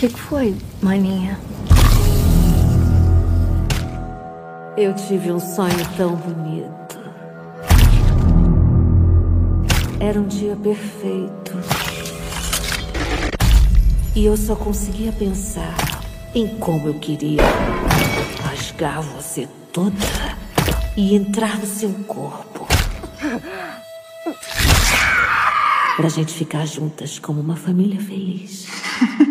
[0.00, 1.38] que, que foi, maninha?
[4.74, 6.98] Eu tive um sonho tão bonito.
[10.00, 11.52] Era um dia perfeito.
[14.16, 15.76] E eu só conseguia pensar
[16.34, 17.42] em como eu queria
[18.42, 19.94] rasgar você toda
[20.96, 22.66] e entrar no seu corpo.
[25.94, 28.66] Pra gente ficar juntas como uma família feliz.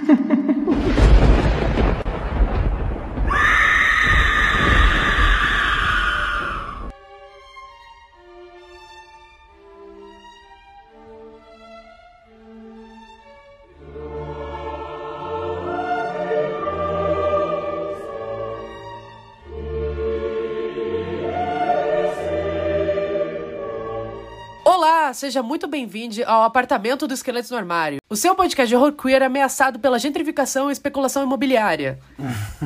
[25.20, 28.00] seja muito bem-vindo ao apartamento do Esqueletos no Armário.
[28.10, 32.00] O seu podcast de horror queer ameaçado pela gentrificação e especulação imobiliária.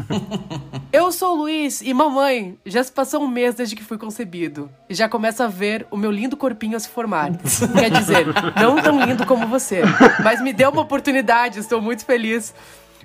[0.94, 4.70] Eu sou o Luiz e mamãe, já se passou um mês desde que fui concebido.
[4.88, 7.32] E já começa a ver o meu lindo corpinho a se formar.
[7.74, 8.28] Quer dizer,
[8.62, 9.82] não tão lindo como você.
[10.24, 12.54] Mas me deu uma oportunidade, estou muito feliz.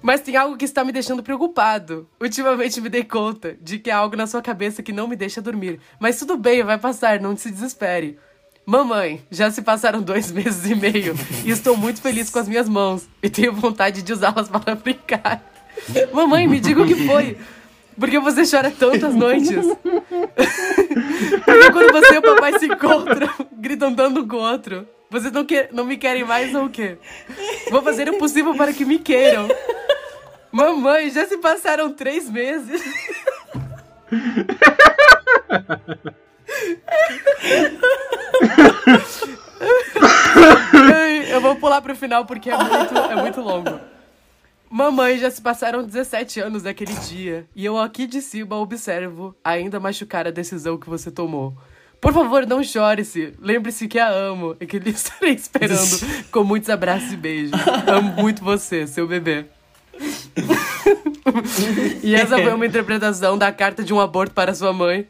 [0.02, 2.06] Mas tem algo que está me deixando preocupado.
[2.20, 5.40] Ultimamente me dei conta de que há algo na sua cabeça que não me deixa
[5.40, 5.80] dormir.
[5.98, 8.18] Mas tudo bem, vai passar, não se desespere.
[8.68, 12.68] Mamãe, já se passaram dois meses e meio e estou muito feliz com as minhas
[12.68, 15.42] mãos e tenho vontade de usá-las para brincar.
[16.12, 17.38] Mamãe, me diga o que foi.
[17.98, 19.56] Por que você chora tantas noites?
[21.46, 25.32] Porque quando você e o papai se encontram, gritam tanto um com o outro, vocês
[25.32, 26.98] não, quer, não me querem mais ou o quê?
[27.70, 29.48] Vou fazer o possível para que me queiram.
[30.52, 32.82] Mamãe, já se passaram três meses.
[41.30, 43.80] Eu vou pular pro final porque é muito, é muito longo.
[44.70, 49.80] Mamãe, já se passaram 17 anos daquele dia e eu aqui de cima observo ainda
[49.80, 51.56] machucar a decisão que você tomou.
[52.00, 53.34] Por favor, não chore-se.
[53.40, 55.98] Lembre-se que a amo e que lhe estarei esperando
[56.30, 57.52] com muitos abraços e beijos.
[57.86, 59.46] Amo muito você, seu bebê.
[62.02, 65.06] e essa foi uma interpretação da carta de um aborto para sua mãe,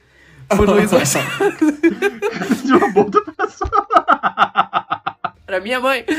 [0.49, 1.27] por Luiz Machado.
[2.65, 3.69] de um aborto para sua
[5.47, 6.05] Pra minha mãe.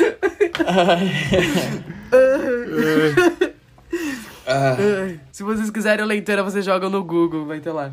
[5.32, 7.92] Se vocês quiserem a leiteira, vocês jogam no Google, vai ter lá.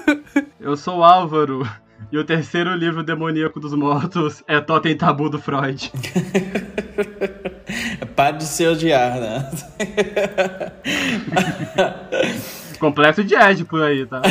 [0.60, 1.66] Eu sou o Álvaro.
[2.12, 5.90] E o terceiro livro demoníaco dos mortos é Totem Tabu do Freud.
[8.14, 9.50] Pare de se odiar, né?
[12.78, 14.22] Complexo de Ed por aí, tá?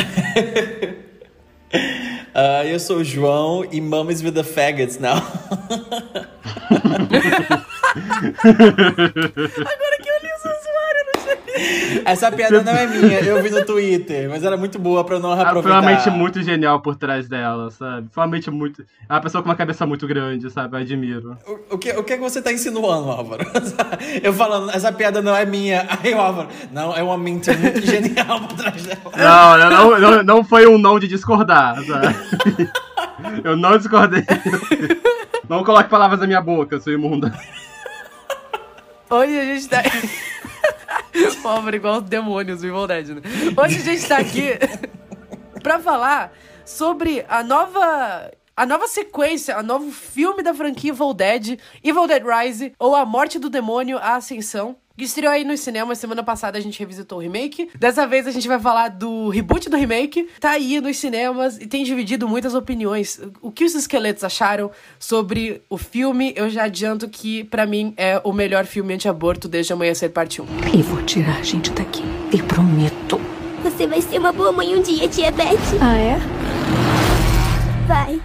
[1.72, 5.16] Uh, eu sou o João e Mamas with the Faggots now.
[7.96, 11.12] Agora que eu li o seu usuário no
[12.04, 15.20] Essa piada não é minha, eu vi no Twitter, mas era muito boa pra eu
[15.20, 15.80] não reaproveitar.
[15.80, 18.08] Provavelmente muito genial por trás dela, sabe?
[18.08, 18.82] Provavelmente muito.
[19.08, 20.76] É uma pessoa com uma cabeça muito grande, sabe?
[20.76, 21.36] Eu admiro.
[21.46, 23.44] O, o, que, o que é que você tá insinuando, Álvaro?
[24.22, 25.86] Eu falando, essa piada não é minha.
[25.88, 29.00] Aí o Álvaro, não, é uma mente muito genial por trás dela.
[29.16, 32.14] Não, não, não, não foi um não de discordar, sabe?
[33.44, 34.24] Eu não discordei.
[35.48, 37.32] Não coloque palavras na minha boca, sua imunda.
[39.08, 39.82] Hoje a gente tá.
[41.42, 43.22] Pobre igual demônios, o Evil Dead, né?
[43.56, 44.50] Hoje a gente tá aqui
[45.62, 46.32] pra falar
[46.64, 52.22] sobre a nova a nova sequência, o novo filme da franquia Evil Dead, Evil Dead
[52.24, 54.76] Rise, ou A Morte do Demônio, A Ascensão.
[54.96, 55.98] Que estreou aí nos cinemas.
[55.98, 57.68] Semana passada a gente revisitou o remake.
[57.78, 60.28] Dessa vez a gente vai falar do reboot do remake.
[60.40, 63.20] Tá aí nos cinemas e tem dividido muitas opiniões.
[63.42, 66.32] O que os esqueletos acharam sobre o filme?
[66.34, 70.46] Eu já adianto que, para mim, é o melhor filme anti-aborto desde Amanhecer Parte 1.
[70.74, 72.02] E vou tirar a gente daqui.
[72.30, 73.20] Te prometo.
[73.62, 75.56] Você vai ser uma boa mãe um dia, tia Beth.
[75.80, 76.18] Ah, é?
[77.86, 78.22] Vai.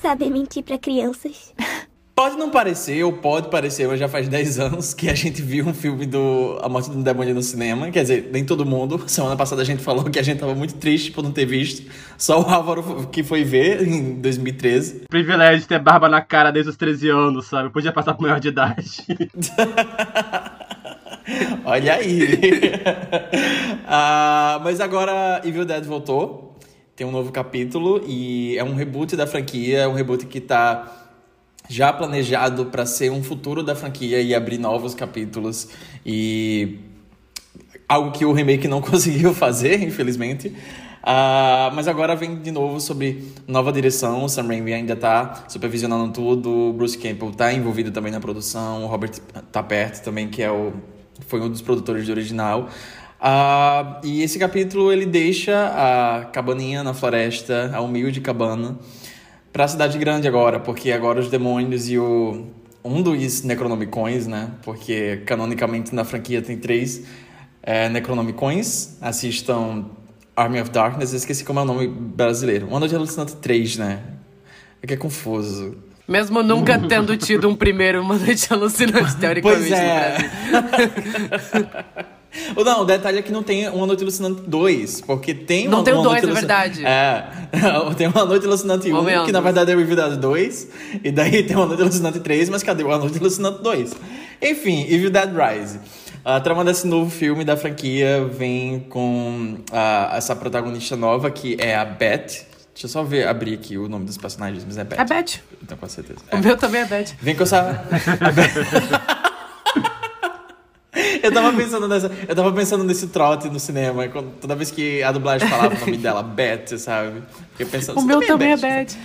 [0.00, 1.52] Saber mentir para crianças.
[2.14, 5.66] Pode não parecer, ou pode parecer, mas já faz 10 anos que a gente viu
[5.66, 7.90] um filme do A Morte do Demônio no cinema.
[7.90, 9.02] Quer dizer, nem todo mundo.
[9.10, 11.90] Semana passada a gente falou que a gente tava muito triste por não ter visto.
[12.16, 15.06] Só o Álvaro que foi ver em 2013.
[15.08, 17.70] Privilégio de ter barba na cara desde os 13 anos, sabe?
[17.70, 19.02] Podia passar por maior de idade.
[21.64, 22.40] Olha aí.
[23.88, 26.56] ah, mas agora Evil Dead voltou.
[26.94, 29.80] Tem um novo capítulo e é um reboot da franquia.
[29.80, 31.03] É um reboot que tá
[31.68, 35.68] já planejado para ser um futuro da franquia e abrir novos capítulos
[36.04, 36.78] e
[37.88, 40.48] algo que o remake não conseguiu fazer, infelizmente.
[40.48, 44.24] Uh, mas agora vem de novo sobre nova direção.
[44.24, 46.70] O Sam Raimi ainda está supervisionando tudo.
[46.70, 48.84] O Bruce Campbell está envolvido também na produção.
[48.84, 49.12] O Robert
[49.52, 50.72] tá perto também, que é o
[51.26, 52.68] foi um dos produtores de original.
[53.20, 58.78] Ah, e esse capítulo ele deixa a cabaninha na floresta, a humilde cabana,
[59.54, 62.44] para a cidade grande agora, porque agora os demônios e o
[62.84, 64.50] um dos Necronomicons, né?
[64.62, 67.04] Porque canonicamente na franquia tem três
[67.62, 68.98] é, Necronomicons.
[69.00, 69.84] Assistam
[70.34, 72.66] Army of Darkness, eu esqueci como é o nome brasileiro.
[72.66, 74.00] Uma Noite Alucinante 3, né?
[74.82, 75.78] É que é confuso.
[76.06, 80.16] Mesmo nunca tendo tido um primeiro Uma Noite Alucinante, teoricamente, Pois é.
[82.02, 82.04] Ou
[82.64, 85.84] Não, o detalhe é que não tem Uma Noite Alucinante 2, porque tem Não uma,
[85.84, 87.90] tem o uma dois, Noite é Alucinante- verdade.
[87.90, 89.26] É, tem Uma Noite Alucinante 1, Momentos.
[89.26, 90.68] que na verdade é o Evil Dead 2,
[91.04, 93.94] e daí tem Uma Noite Alucinante 3, mas cadê Uma Noite Alucinante 2?
[94.42, 95.78] Enfim, Evil Dead Rise.
[96.24, 101.76] A trama desse novo filme da franquia vem com ah, essa protagonista nova, que é
[101.76, 102.46] a Beth.
[102.72, 104.96] Deixa eu só ver, abrir aqui o nome dos personagens, mas é Beth.
[104.98, 105.40] É Beth.
[105.62, 106.20] Então, com certeza.
[106.32, 106.40] O É.
[106.40, 107.12] meu também é Beth.
[107.20, 107.84] Vem com essa.
[111.22, 112.10] eu tava pensando nessa.
[112.28, 114.06] Eu tava pensando nesse trote no cinema.
[114.08, 117.22] quando- toda vez que a dublagem falava o nome dela, Beth, sabe?
[117.52, 117.98] Fiquei pensando.
[117.98, 118.96] O "Você meu também é né?" Beth.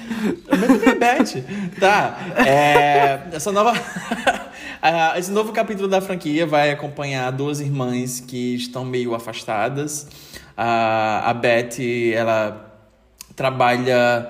[0.52, 1.44] O meu também é Beth.
[1.80, 2.18] Tá.
[2.46, 3.74] É, essa nova.
[5.18, 10.08] Esse novo capítulo da franquia vai acompanhar duas irmãs que estão meio afastadas.
[10.56, 11.80] A, a Beth,
[12.14, 12.66] ela
[13.36, 14.30] trabalha.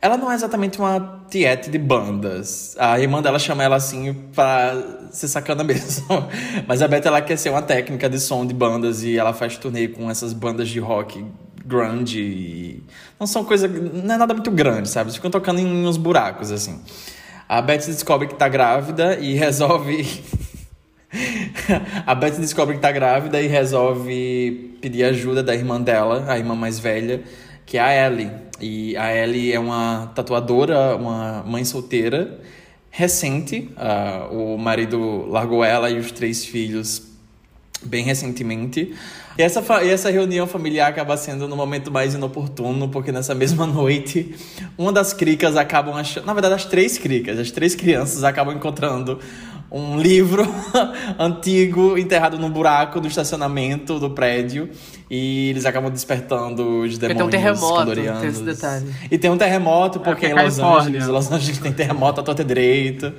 [0.00, 2.76] Ela não é exatamente uma tiete de bandas.
[2.78, 4.74] A irmã dela chama ela assim pra
[5.10, 6.06] ser sacana mesmo.
[6.66, 9.56] Mas a Beth, ela quer ser uma técnica de som de bandas e ela faz
[9.56, 11.24] turnê com essas bandas de rock
[11.64, 12.20] grunge.
[12.20, 12.82] E
[13.18, 13.66] não são coisa.
[13.66, 15.06] Não é nada muito grande, sabe?
[15.08, 16.80] Eles ficam tocando em uns buracos, assim.
[17.48, 20.06] A Beth descobre que tá grávida e resolve.
[22.06, 26.54] a Beth descobre que tá grávida e resolve pedir ajuda da irmã dela, a irmã
[26.54, 27.22] mais velha,
[27.66, 28.30] que é a Ellie.
[28.60, 32.40] E a Ellie é uma tatuadora, uma mãe solteira,
[32.88, 33.68] recente.
[33.76, 37.02] Ah, o marido largou ela e os três filhos
[37.82, 38.94] bem recentemente.
[39.38, 43.66] E essa, e essa reunião familiar acaba sendo no momento mais inoportuno, porque nessa mesma
[43.68, 44.34] noite,
[44.78, 46.24] uma das cricas acabam achando.
[46.24, 49.18] Na verdade, as três cricas, as três crianças acabam encontrando
[49.70, 50.46] um livro
[51.18, 54.70] antigo enterrado num buraco do estacionamento do prédio.
[55.08, 58.86] E eles acabam despertando os tem um demônios terremoto, tem esse detalhe.
[59.08, 60.98] E tem um terremoto, porque É, em porque é Los Califórnia.
[60.98, 63.12] Angeles, Los Angeles tem terremoto à torta direito.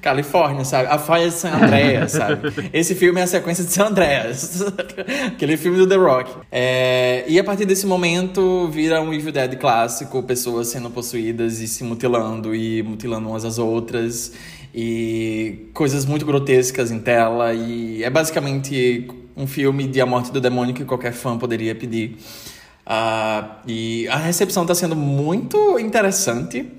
[0.00, 0.88] Califórnia, sabe?
[0.88, 2.50] A Faia de San Andreas, sabe?
[2.72, 4.62] Esse filme é a sequência de San Andreas.
[5.28, 6.30] Aquele filme do The Rock.
[6.50, 11.68] É, E a partir desse momento vira um Evil Dead clássico, pessoas sendo possuídas e
[11.68, 14.32] se mutilando e mutilando umas às outras.
[14.74, 17.52] E coisas muito grotescas em tela.
[17.52, 22.16] E é basicamente um filme de A Morte do Demônio que qualquer fã poderia pedir.
[22.86, 26.70] Ah, e a recepção está sendo muito interessante.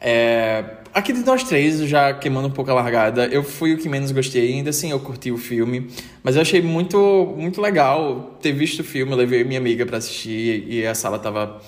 [0.00, 0.64] É,
[0.94, 4.10] aqui de nós três, já queimando um pouco a largada, eu fui o que menos
[4.10, 4.54] gostei.
[4.54, 5.88] Ainda assim, eu curti o filme.
[6.22, 9.12] Mas eu achei muito, muito legal ter visto o filme.
[9.12, 11.60] Eu levei minha amiga para assistir e a sala tava,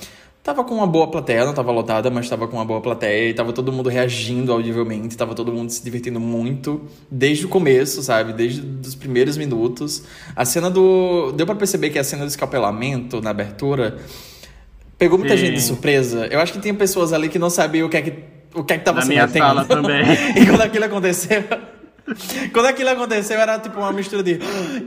[0.42, 1.44] tava com uma boa plateia.
[1.44, 3.30] Não tava lotada, mas tava com uma boa plateia.
[3.30, 5.16] E tava todo mundo reagindo audivelmente.
[5.16, 6.82] Tava todo mundo se divertindo muito.
[7.10, 8.32] Desde o começo, sabe?
[8.32, 10.04] Desde os primeiros minutos.
[10.34, 11.32] A cena do...
[11.32, 13.98] Deu para perceber que a cena do escapelamento na abertura...
[14.98, 15.46] Pegou muita Sim.
[15.46, 16.26] gente de surpresa.
[16.30, 18.12] Eu acho que tinha pessoas ali que não sabiam o que é que,
[18.54, 20.04] o que, é que tava Na se minha sala também.
[20.36, 21.42] e quando aquilo aconteceu.
[22.52, 24.38] Quando aquilo aconteceu, era tipo uma mistura de.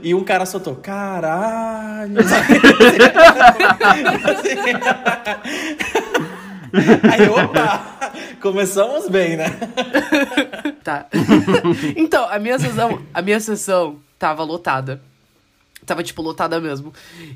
[0.02, 2.14] E um cara soltou, caralho.
[7.10, 7.94] Aí, opa!
[8.40, 9.46] Começamos bem, né?
[10.84, 11.06] Tá.
[11.96, 15.00] então, a minha sessão, a minha sessão tava lotada.
[15.86, 16.92] Tava, tipo, lotada mesmo.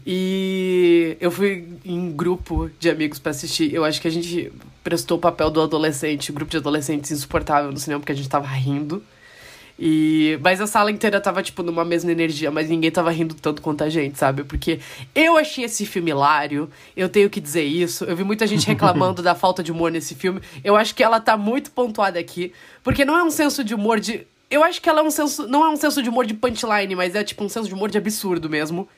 [0.07, 3.73] E eu fui em grupo de amigos pra assistir.
[3.73, 4.53] Eu acho que a gente
[4.85, 8.47] prestou o papel do adolescente, grupo de adolescentes insuportável no cinema, porque a gente tava
[8.49, 9.03] rindo.
[9.79, 10.39] E...
[10.43, 13.85] Mas a sala inteira tava, tipo, numa mesma energia, mas ninguém tava rindo tanto quanto
[13.85, 14.43] a gente, sabe?
[14.43, 14.81] Porque
[15.15, 18.05] eu achei esse filme hilário, eu tenho que dizer isso.
[18.05, 20.41] Eu vi muita gente reclamando da falta de humor nesse filme.
[20.65, 24.01] Eu acho que ela tá muito pontuada aqui, porque não é um senso de humor
[24.01, 24.27] de.
[24.51, 25.47] Eu acho que ela é um senso.
[25.47, 27.91] Não é um senso de humor de punchline, mas é tipo um senso de humor
[27.91, 28.89] de absurdo mesmo.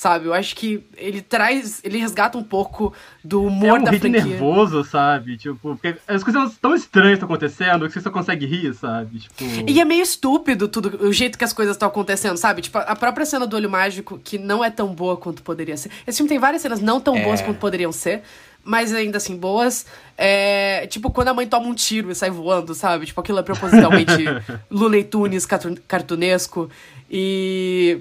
[0.00, 0.26] Sabe?
[0.26, 1.80] Eu acho que ele traz.
[1.82, 4.30] Ele resgata um pouco do É humor um da ritmo franquia.
[4.30, 5.36] nervoso, sabe?
[5.36, 9.18] Tipo, porque as coisas tão estranhas estão acontecendo que você só consegue rir, sabe?
[9.18, 9.42] Tipo.
[9.68, 12.62] E é meio estúpido tudo, o jeito que as coisas estão acontecendo, sabe?
[12.62, 15.90] Tipo, a própria cena do olho mágico, que não é tão boa quanto poderia ser.
[16.06, 17.24] Esse filme tem várias cenas não tão É.
[17.24, 18.22] boas quanto poderiam ser,
[18.62, 19.84] mas ainda assim boas.
[20.16, 23.04] É, tipo, quando a mãe toma um tiro e sai voando, sabe?
[23.06, 24.12] Tipo, aquilo é propositalmente
[24.70, 26.70] Looney Tunes cartu- cartunesco.
[27.10, 27.98] E.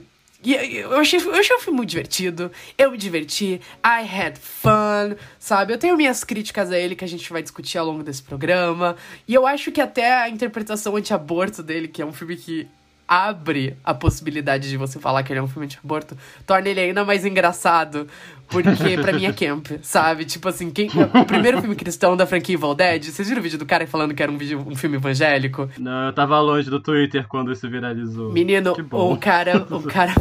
[0.47, 2.49] E eu achei, eu achei filme muito divertido.
[2.77, 3.59] Eu me diverti.
[3.85, 5.73] I had fun, sabe?
[5.73, 8.95] Eu tenho minhas críticas a ele que a gente vai discutir ao longo desse programa.
[9.27, 12.65] E eu acho que até a interpretação anti-aborto dele, que é um filme que
[13.07, 16.79] abre a possibilidade de você falar que ele é um filme de aborto, torna ele
[16.79, 18.07] ainda mais engraçado.
[18.49, 20.23] Porque pra mim é camp, sabe?
[20.23, 23.59] Tipo assim, quem, o primeiro filme cristão da franquia Evil Dead, vocês viram o vídeo
[23.59, 25.69] do cara falando que era um, vídeo, um filme evangélico?
[25.77, 28.31] Não, eu tava longe do Twitter quando isso viralizou.
[28.31, 30.13] Menino, o cara, o cara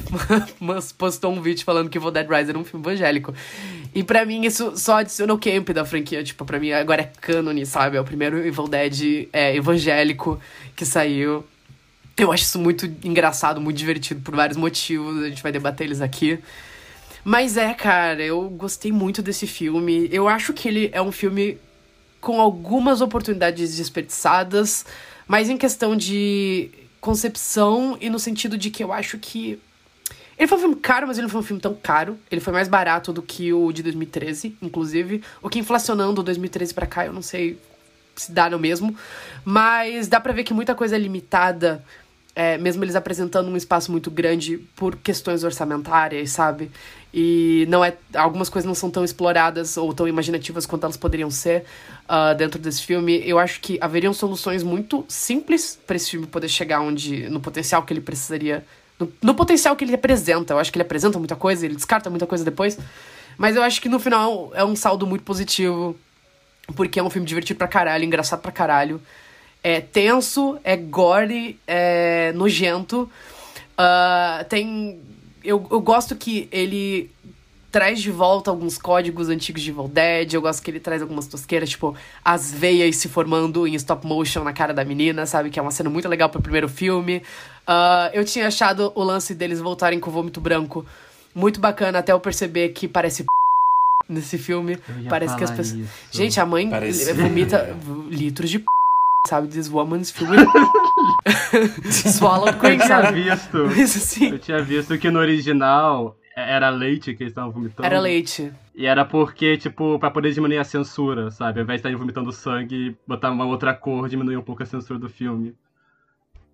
[0.99, 3.33] postou um vídeo falando que Evil Dead Rise era um filme evangélico.
[3.95, 6.23] E pra mim isso só adiciona o camp da franquia.
[6.25, 7.97] Tipo, pra mim agora é cânone, sabe?
[7.97, 10.41] É o primeiro Evil Dead é, evangélico
[10.75, 11.45] que saiu.
[12.17, 15.23] Eu acho isso muito engraçado, muito divertido por vários motivos.
[15.23, 16.39] A gente vai debater eles aqui.
[17.23, 20.09] Mas é, cara, eu gostei muito desse filme.
[20.11, 21.59] Eu acho que ele é um filme
[22.21, 24.87] com algumas oportunidades desperdiçadas,
[25.29, 26.71] mas em questão de
[27.01, 29.61] concepção e no sentido de que eu acho que.
[30.39, 32.19] Ele foi um filme caro, mas ele não foi um filme tão caro.
[32.31, 35.23] Ele foi mais barato do que o de 2013, inclusive.
[35.43, 37.59] O que inflacionando o 2013 pra cá, eu não sei
[38.15, 38.95] se dá no mesmo.
[39.45, 41.85] Mas dá pra ver que muita coisa é limitada,
[42.37, 46.71] é, mesmo eles apresentando um espaço muito grande por questões orçamentárias, sabe?
[47.13, 47.97] E não é.
[48.15, 51.65] Algumas coisas não são tão exploradas ou tão imaginativas quanto elas poderiam ser
[52.07, 53.27] ah, dentro desse filme.
[53.27, 57.27] Eu acho que haveriam soluções muito simples para esse filme poder chegar onde.
[57.31, 58.63] no potencial que ele precisaria.
[59.01, 60.53] No, no potencial que ele apresenta.
[60.53, 62.79] Eu acho que ele apresenta muita coisa, ele descarta muita coisa depois.
[63.39, 65.97] Mas eu acho que no final é um saldo muito positivo.
[66.75, 69.01] Porque é um filme divertido pra caralho, engraçado pra caralho.
[69.69, 73.11] É tenso, é gore, é nojento.
[73.77, 75.01] Ah, tem.
[75.43, 77.11] Eu, eu gosto que ele
[77.73, 80.35] traz de volta alguns códigos antigos de Evil Dead.
[80.35, 84.45] Eu gosto que ele traz algumas tosqueiras, tipo, as veias se formando em stop motion
[84.45, 85.51] na cara da menina, sabe?
[85.51, 87.21] Que é uma cena muito legal pro primeiro filme.
[87.67, 90.87] Ah, eu tinha achado o lance deles voltarem com o vômito branco
[91.35, 93.25] muito bacana, até eu perceber que parece
[94.09, 94.79] nesse filme.
[95.09, 95.73] Parece que as pessoas.
[95.73, 95.91] isso.
[96.13, 97.13] Gente, a mãe Parece.
[97.15, 97.77] vomita
[98.09, 98.65] litros de
[99.27, 99.49] sabe?
[99.49, 100.47] This woman's filled
[101.91, 103.67] Swallowed Eu quick, tinha visto.
[103.79, 104.31] Isso assim.
[104.31, 107.87] Eu tinha visto que no original era leite que eles estavam vomitando.
[107.87, 108.53] Era leite.
[108.75, 111.61] E era porque, tipo, pra poder diminuir a censura, sabe?
[111.61, 114.99] Ao invés de estarem vomitando sangue, botar uma outra cor, diminuir um pouco a censura
[114.99, 115.55] do filme.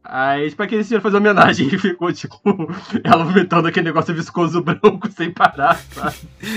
[0.04, 2.40] Aí, tipo, aquele senhor fazer homenagem e ficou, tipo,
[3.04, 6.16] ela vomitando aquele negócio viscoso branco sem parar, sabe?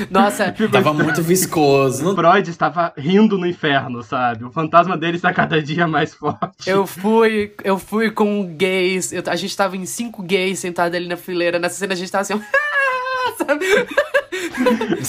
[0.09, 1.03] Nossa, Ficou Tava estranho.
[1.05, 2.09] muito viscoso.
[2.11, 2.15] O.
[2.15, 4.43] Freud estava rindo no inferno, sabe?
[4.45, 6.67] O fantasma dele está cada dia mais forte.
[6.69, 9.13] eu fui, eu fui com gays.
[9.13, 11.59] eu- a gente tava em cinco gays sentados ali na fileira.
[11.59, 12.33] Nessa cena a gente tava assim,
[13.37, 13.65] sabe?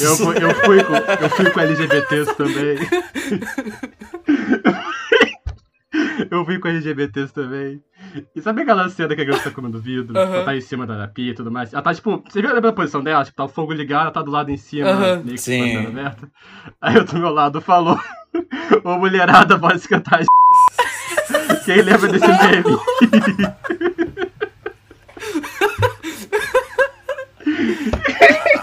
[0.00, 2.76] Eu fui, eu fui com, eu fui com LGBTs também.
[6.30, 7.82] Eu fui com LGBTs também.
[8.34, 10.16] E sabe aquela cena que a garota tá comendo vidro?
[10.18, 10.34] Aham.
[10.34, 11.72] Ela tá em cima da pia e tudo mais.
[11.72, 13.24] Ela tá, tipo, você viu a posição dela?
[13.24, 15.16] Tipo, tá o fogo ligado, ela tá do lado em cima, Aham.
[15.24, 15.82] meio que Sim.
[15.82, 16.30] com aberta.
[16.80, 17.98] Aí eu do meu lado falou,
[18.84, 20.20] ô mulherada, pode cantar
[21.64, 22.64] Quem lembra desse meme?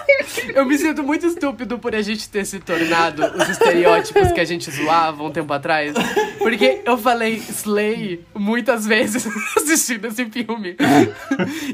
[0.53, 4.45] Eu me sinto muito estúpido por a gente ter se tornado os estereótipos que a
[4.45, 5.93] gente zoava um tempo atrás.
[6.37, 9.25] Porque eu falei Slay muitas vezes
[9.55, 10.75] assistindo esse filme.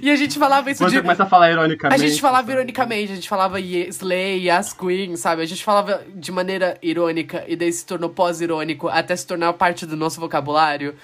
[0.02, 0.98] E a gente falava isso Quando de.
[0.98, 2.08] você começa a falar A ironicamente.
[2.08, 5.42] gente falava ironicamente, a gente falava Slay, Yas Queen, sabe?
[5.42, 9.86] A gente falava de maneira irônica e daí se tornou pós-irônico até se tornar parte
[9.86, 10.96] do nosso vocabulário.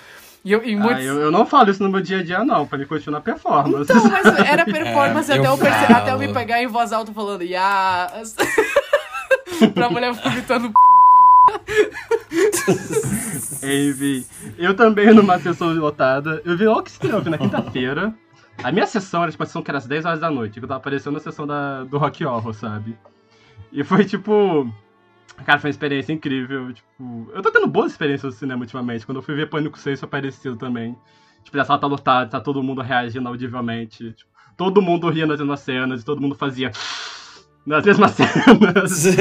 [0.45, 0.97] E eu, em muitos...
[0.97, 3.17] Ah, eu, eu não falo isso no meu dia a dia, não, pra ele continuar
[3.17, 3.91] a performance.
[3.91, 6.93] Então, mas era performance É, até, eu eu perce- até eu me pegar em voz
[6.93, 8.35] alta falando Yas.
[9.73, 10.71] pra mulher vomitando.
[13.63, 14.25] Envy.
[14.57, 16.39] Eu também numa sessão lotada.
[16.45, 18.13] Eu vi logo que estreou, eu vi na quinta-feira.
[18.63, 20.63] A minha sessão era tipo a sessão que era às 10 horas da noite, que
[20.63, 22.95] eu tava aparecendo na sessão da, do Rock Horror, sabe?
[23.71, 24.71] E foi tipo.
[25.44, 26.72] Cara, foi uma experiência incrível.
[26.74, 29.06] Tipo, eu tô tendo boas experiências no cinema ultimamente.
[29.06, 30.96] Quando eu fui ver Pânico 6 foi parecido também.
[31.44, 34.13] Tipo, a sala tá lotada, tá todo mundo reagindo audivelmente.
[34.13, 36.72] Tipo, todo mundo ria nas mesmas cenas e todo mundo fazia.
[37.65, 39.06] Nas mesmas cenas.
[39.08, 39.15] E,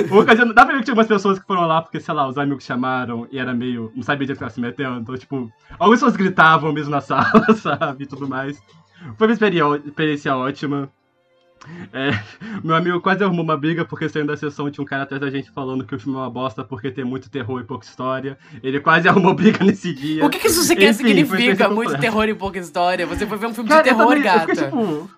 [0.00, 2.26] tipo, ocasião, dá pra ver que tinha umas pessoas que foram lá porque, sei lá,
[2.26, 3.92] os amigos chamaram e era meio.
[3.94, 4.96] Não sabia direito que ela se meteu.
[4.96, 8.02] Então, tipo, algumas pessoas gritavam mesmo na sala, sabe?
[8.02, 8.60] E tudo mais.
[9.16, 10.90] Foi uma experiência ótima.
[11.92, 12.18] É,
[12.64, 15.30] meu amigo quase arrumou uma briga porque saindo da sessão tinha um cara atrás da
[15.30, 18.38] gente falando que o filme é uma bosta porque tem muito terror e pouca história.
[18.62, 20.24] Ele quase arrumou briga nesse dia.
[20.24, 21.68] O que, que isso Enfim, significa?
[21.68, 23.06] Muito terror e pouca história.
[23.06, 24.40] Você foi ver um filme Cara, de terror, também- gata.
[24.54, 25.10] fiquei, tipo,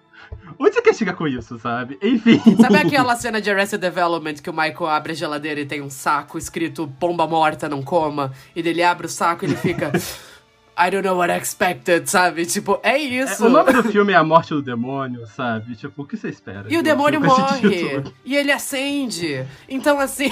[0.58, 1.96] onde você quer chegar com isso, sabe?
[2.02, 2.40] Enfim.
[2.60, 5.90] Sabe aquela cena de Arrested Development que o Michael abre a geladeira e tem um
[5.90, 8.32] saco escrito pomba morta não coma?
[8.54, 9.92] E dele abre o saco e ele fica.
[10.76, 12.46] I don't know what I expected, sabe?
[12.46, 13.44] Tipo, é isso.
[13.44, 15.76] É, o nome do filme é A Morte do Demônio, sabe?
[15.76, 16.66] Tipo, o que você espera?
[16.68, 18.02] E o demônio morre.
[18.24, 19.46] E ele acende.
[19.68, 20.30] Então, assim.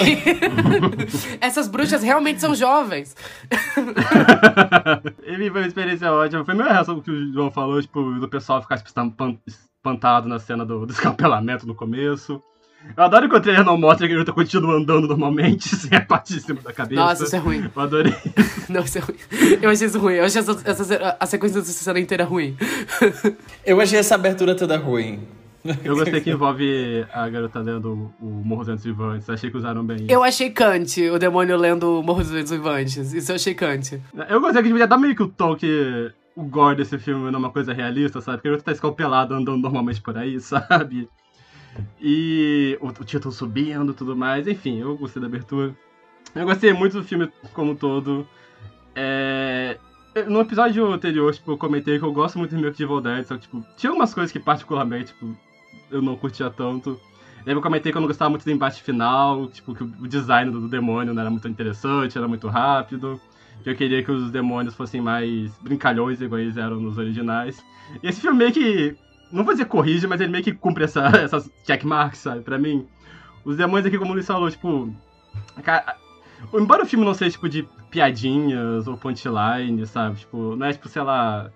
[1.41, 3.15] essas bruxas realmente são jovens.
[5.23, 6.45] ele foi uma experiência ótima.
[6.45, 10.39] Foi a mesma reação que o João falou, tipo, do pessoal ficar tipo, espantado na
[10.39, 12.43] cena do, do escapelamento no começo.
[12.97, 16.01] Eu adoro que o trailer não mostra que ele tá continua andando normalmente, sem a
[16.01, 17.01] parte de cima da cabeça.
[17.01, 17.71] Nossa, isso é ruim.
[17.75, 18.15] Eu adorei.
[18.69, 19.17] Não, isso é ruim.
[19.61, 20.15] Eu achei isso ruim.
[20.15, 22.57] Eu achei essa, essa, a sequência dessa cena inteira ruim.
[23.65, 25.21] Eu achei essa abertura toda ruim.
[25.85, 29.29] Eu gostei que envolve a garota lendo o Morro dos Vivantes.
[29.29, 30.07] Achei que usaram bem.
[30.09, 33.13] Eu achei Kant, o demônio lendo o Morro dos Vivantes.
[33.13, 34.01] Isso eu achei Kant.
[34.29, 37.39] Eu gostei que devia dar meio que o tom que o gore desse filme não
[37.39, 38.39] é uma coisa realista, sabe?
[38.39, 41.09] Porque ele tá escalpelado andando normalmente por aí, sabe?
[42.01, 44.47] E o, o título subindo tudo mais.
[44.47, 45.75] Enfim, eu gostei da abertura.
[46.35, 48.27] Eu gostei muito do filme como um todo.
[48.95, 49.79] É...
[50.27, 53.25] No episódio anterior, tipo, eu comentei que eu gosto muito do remake de Evil Dead,
[53.25, 55.37] só que, tipo, tinha algumas coisas que particularmente, tipo,
[55.91, 57.01] eu não curtia tanto.
[57.39, 60.51] Lembra eu comentei que eu não gostava muito do embate final, tipo, que o design
[60.51, 63.21] do, demônio não era muito interessante, era muito rápido.
[63.63, 67.65] Que eu queria que os demônios fossem mais brincalhões, igual eles eram nos originais.
[68.03, 68.97] E esse filme meio que
[69.33, 72.43] não vou dizer corrige, mas ele meio que cumpre essa, essas checkmarks, sabe?
[72.43, 72.87] Pra mim.
[73.45, 74.93] Os demônios aqui, como o Luiz falou, tipo.
[75.63, 75.97] Cara,
[76.55, 80.19] embora o filme não seja, tipo, de piadinhas ou punchline, sabe?
[80.19, 81.51] Tipo, não é, tipo, sei lá.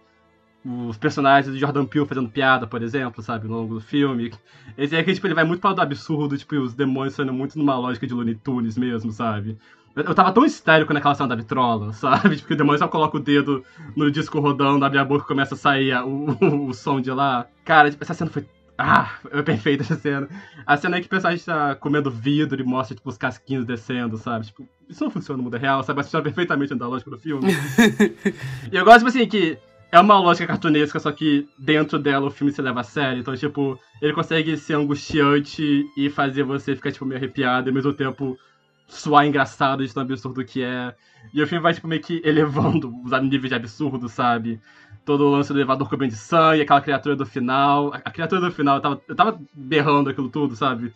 [0.64, 3.46] Os personagens do Jordan Peele fazendo piada, por exemplo, sabe?
[3.46, 4.32] No longo do filme.
[4.78, 7.76] Esse aqui, tipo, ele vai muito para o absurdo, tipo, os demônios sendo muito numa
[7.76, 9.58] lógica de Looney Tunes mesmo, sabe?
[9.96, 12.36] Eu tava tão histérico naquela cena da vitrola, sabe?
[12.36, 13.64] Tipo, o demônio só coloca o dedo
[13.96, 17.10] no disco rodando, abre a boca e começa a sair o, o, o som de
[17.10, 17.46] lá.
[17.64, 18.44] Cara, tipo, essa cena foi
[18.76, 20.28] ah, é perfeita essa cena.
[20.66, 24.16] A cena aí que o personagem tá comendo vidro e mostra, tipo, os casquinhos descendo,
[24.16, 24.46] sabe?
[24.46, 25.98] Tipo, isso não funciona no mundo real, sabe?
[25.98, 27.52] Mas funciona perfeitamente da lógica do filme.
[28.72, 29.56] e eu gosto, tipo assim, que
[29.92, 33.20] é uma lógica cartunesca, só que dentro dela o filme se leva a sério.
[33.20, 37.74] Então, tipo, ele consegue ser angustiante e fazer você ficar, tipo, meio arrepiado e ao
[37.74, 38.36] mesmo tempo
[38.86, 40.94] soar engraçado de tão absurdo que é.
[41.32, 44.60] E o filme vai, tipo, meio que elevando os níveis de absurdo, sabe?
[45.04, 47.92] Todo o lance do elevador cobrindo de sangue, aquela criatura do final.
[47.92, 50.92] A, a criatura do final, eu tava, eu tava berrando aquilo tudo, sabe?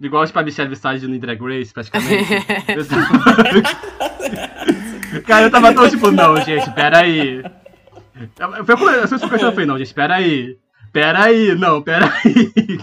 [0.00, 2.28] Igual, tipo, a Michelle Visage no Drag Race, praticamente.
[5.26, 7.42] Cara, eu tava tão tipo, não, gente, peraí.
[8.66, 10.56] Foi quando eu falei, não, gente, peraí.
[10.92, 12.80] Peraí, não, peraí.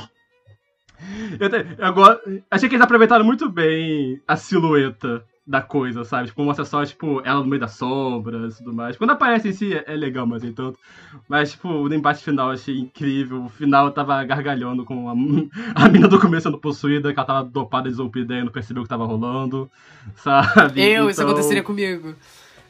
[1.39, 6.27] Eu, te, eu achei que eles aproveitaram muito bem a silhueta da coisa, sabe?
[6.27, 8.95] Tipo, mostra só, tipo, ela no meio das sombras e tudo mais.
[8.95, 10.77] Quando aparece em si é, é legal, mas nem tanto.
[11.27, 13.45] Mas, tipo, o embate final eu achei incrível.
[13.45, 15.13] O final eu tava gargalhando com a,
[15.73, 18.84] a mina do começo sendo possuída, que ela tava dopada de Zolpidem e não percebeu
[18.84, 19.67] o que tava rolando,
[20.17, 20.82] sabe?
[20.82, 21.10] Eu, então...
[21.10, 22.13] isso aconteceria comigo.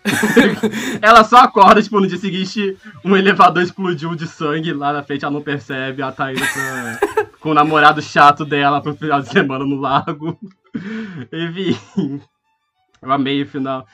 [1.02, 5.26] ela só acorda, tipo, no dia seguinte, um elevador explodiu de sangue lá na frente,
[5.26, 7.00] ela não percebe, ela tá indo pra,
[7.40, 10.38] com o namorado chato dela pro final de semana no lago.
[11.32, 12.22] Enfim,
[13.02, 13.86] eu amei o final.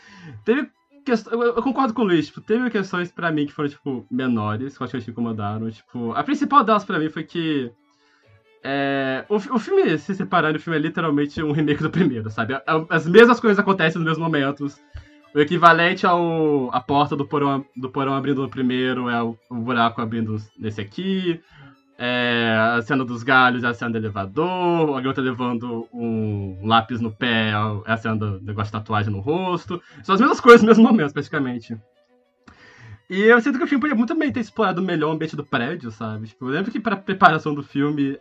[0.43, 0.69] Teve
[1.05, 4.77] questões, eu, concordo com o Luiz, tipo, teve questões pra mim que foram, tipo, menores,
[4.77, 5.69] que eu acho que incomodaram.
[5.69, 7.71] Tipo, a principal delas pra mim foi que
[8.67, 12.59] é, o, o filme, se separando, o filme é literalmente um remake do primeiro, sabe?
[12.89, 14.81] As mesmas coisas acontecem nos mesmos momentos.
[15.35, 19.55] O equivalente ao a porta do porão, do porão abrindo no primeiro é o, o
[19.55, 21.39] buraco abrindo nesse aqui.
[21.97, 24.97] É, a cena dos galhos é a cena do elevador.
[24.97, 27.51] A garota levando um lápis no pé
[27.85, 29.81] é a cena do negócio de tatuagem no rosto.
[30.03, 31.77] São as mesmas coisas nos mesmos momentos, praticamente.
[33.09, 35.45] E eu sinto que o filme podia muito bem ter explorado melhor o ambiente do
[35.45, 36.27] prédio, sabe?
[36.27, 38.17] Tipo, eu lembro que pra preparação do filme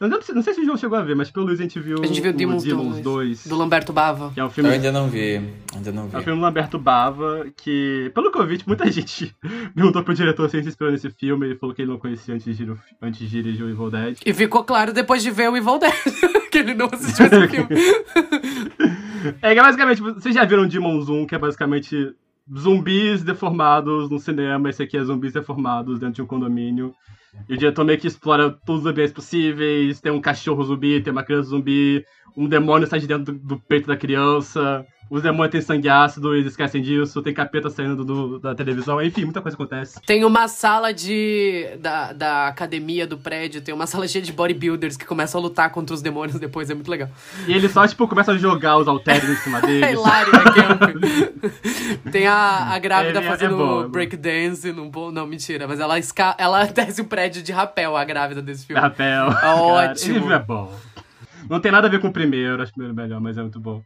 [0.00, 1.80] eu não, não sei se o João chegou a ver, mas pelo Luiz a gente
[1.80, 4.30] viu, a gente viu Demons, Demons 2, Do Lamberto Bava.
[4.32, 4.70] Que é um filme...
[4.70, 5.40] Eu ainda não vi,
[5.74, 6.16] ainda não vi.
[6.16, 9.34] É um filme do Lamberto Bava, que, pelo que eu vi, tipo, muita gente
[9.74, 12.34] perguntou pro diretor se ele se inspirou nesse filme, ele falou que ele não conhecia
[12.34, 14.18] antes de, antes de dirigir o Evil Dead.
[14.24, 15.92] E ficou claro depois de ver o Evil Dead,
[16.50, 17.68] que ele não assistiu esse filme.
[19.42, 22.14] é que basicamente, tipo, vocês já viram Demons 1, que é basicamente
[22.56, 26.94] zumbis deformados no cinema, esse aqui é zumbis deformados dentro de um condomínio.
[27.48, 30.00] E o diretor meio que explora todos os ambientes possíveis.
[30.00, 32.04] Tem um cachorro zumbi, tem uma criança zumbi,
[32.36, 34.86] um demônio sai de dentro do, do peito da criança.
[35.10, 37.22] Os demônios têm sangue ácido, eles esquecem disso.
[37.22, 39.00] Tem capeta saindo do, da televisão.
[39.00, 40.00] Enfim, muita coisa acontece.
[40.06, 44.96] Tem uma sala de da, da academia do prédio, tem uma sala cheia de bodybuilders
[44.96, 46.68] que começam a lutar contra os demônios depois.
[46.70, 47.08] É muito legal.
[47.46, 49.82] E eles só, tipo, começam a jogar os halteres em cima deles.
[49.82, 52.12] é hilário, é camp.
[52.12, 55.10] tem a, a grávida é, é fazendo é breakdance bom...
[55.10, 55.66] Não, mentira.
[55.66, 56.34] Mas ela, esca...
[56.38, 58.80] ela desce o prédio de rapel, a grávida desse filme.
[58.80, 59.30] Rapel.
[59.30, 60.18] É ótimo.
[60.18, 60.72] Esse é bom.
[61.48, 63.38] Não tem nada a ver com o primeiro, acho que o primeiro é melhor, mas
[63.38, 63.82] é muito bom.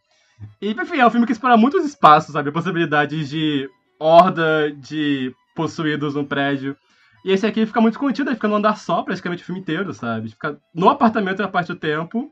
[0.60, 2.52] E, enfim, é um filme que explora muitos espaços, sabe?
[2.52, 6.76] Possibilidades de horda de possuídos num prédio.
[7.24, 9.92] E esse aqui fica muito contido, ele fica no andar só, praticamente o filme inteiro,
[9.94, 10.30] sabe?
[10.30, 12.30] Fica no apartamento na parte do tempo.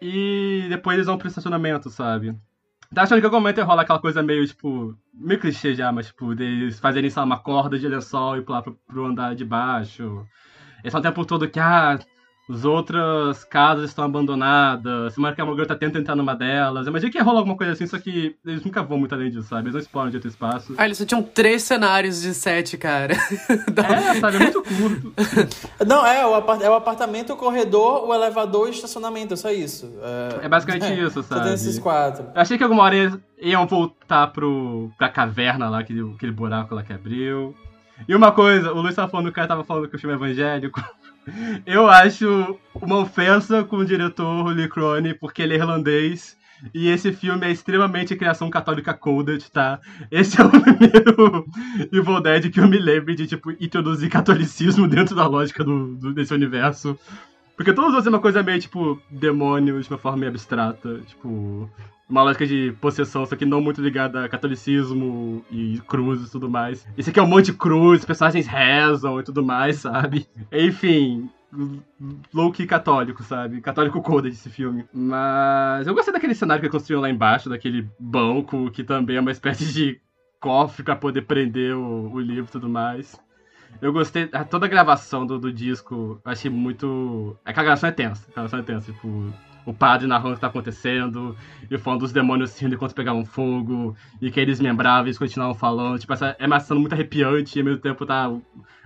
[0.00, 2.36] E depois eles vão pro estacionamento, sabe?
[2.94, 6.34] Tá achando que algum momento rola aquela coisa meio, tipo, meio clichê já, mas, tipo,
[6.34, 10.26] deles fazerem, sei lá, uma corda de lençol e pular pro, pro andar de baixo.
[10.82, 11.98] Eles falam o tempo todo que, ah,
[12.48, 16.86] as outras casas estão abandonadas, se marca uma garota tenta entrar numa delas.
[16.86, 19.48] Eu imagino que rola alguma coisa assim, só que eles nunca vão muito além disso,
[19.48, 19.64] sabe?
[19.64, 20.74] Eles não exploram de outro espaço.
[20.78, 23.14] Ah, eles só tinham três cenários de sete, cara.
[23.88, 24.36] É, sabe?
[24.36, 25.12] É muito curto.
[25.86, 29.36] Não, é o, apart é o apartamento, o corredor, o elevador e o estacionamento, é
[29.36, 29.92] só isso.
[30.02, 31.44] É, É basicamente isso, Só sabe?
[31.44, 32.24] tem esses quatro.
[32.34, 36.74] Eu achei que alguma hora eles iam voltar pro, pra caverna lá, aquele, aquele buraco
[36.74, 37.54] lá que abriu.
[38.08, 40.16] E uma coisa, o Luiz tava falando, o cara tava falando que o filme é
[40.16, 40.82] evangélico.
[41.66, 46.36] Eu acho uma ofensa com o diretor Lee Crone, porque ele é irlandês.
[46.74, 49.78] E esse filme é extremamente criação católica coded, tá?
[50.10, 51.46] Esse é o primeiro
[51.92, 56.12] Evil Dead que eu me lembro de, tipo, introduzir catolicismo dentro da lógica do, do-
[56.12, 56.98] desse universo.
[57.56, 61.00] Porque todos os outros é uma coisa meio, tipo, demônios de uma forma meio abstrata.
[61.06, 61.70] Tipo,
[62.08, 66.48] uma lógica de possessão, só que não muito ligada a catolicismo e cruzes e tudo
[66.48, 66.86] mais.
[66.96, 70.26] Esse aqui é um monte de cruz, personagens rezam e tudo mais, sabe?
[70.50, 71.28] Enfim,
[72.32, 73.60] low-key católico, sabe?
[73.60, 74.86] Católico coded esse filme.
[74.92, 79.32] Mas eu gostei daquele cenário que construiu lá embaixo, daquele banco, que também é uma
[79.32, 80.00] espécie de
[80.40, 83.20] cofre pra poder prender o, o livro e tudo mais.
[83.82, 87.36] Eu gostei, toda a gravação do, do disco, achei muito.
[87.44, 89.32] A gravação é tensa, a gravação é tensa, tipo,
[89.68, 91.36] o padre narrando o que tá acontecendo,
[91.70, 95.54] e falando dos demônios rindo enquanto pegavam fogo, e que eles membravam e eles continuavam
[95.54, 95.98] falando.
[95.98, 98.32] Tipo, essa é uma cena muito arrepiante e ao mesmo tempo tá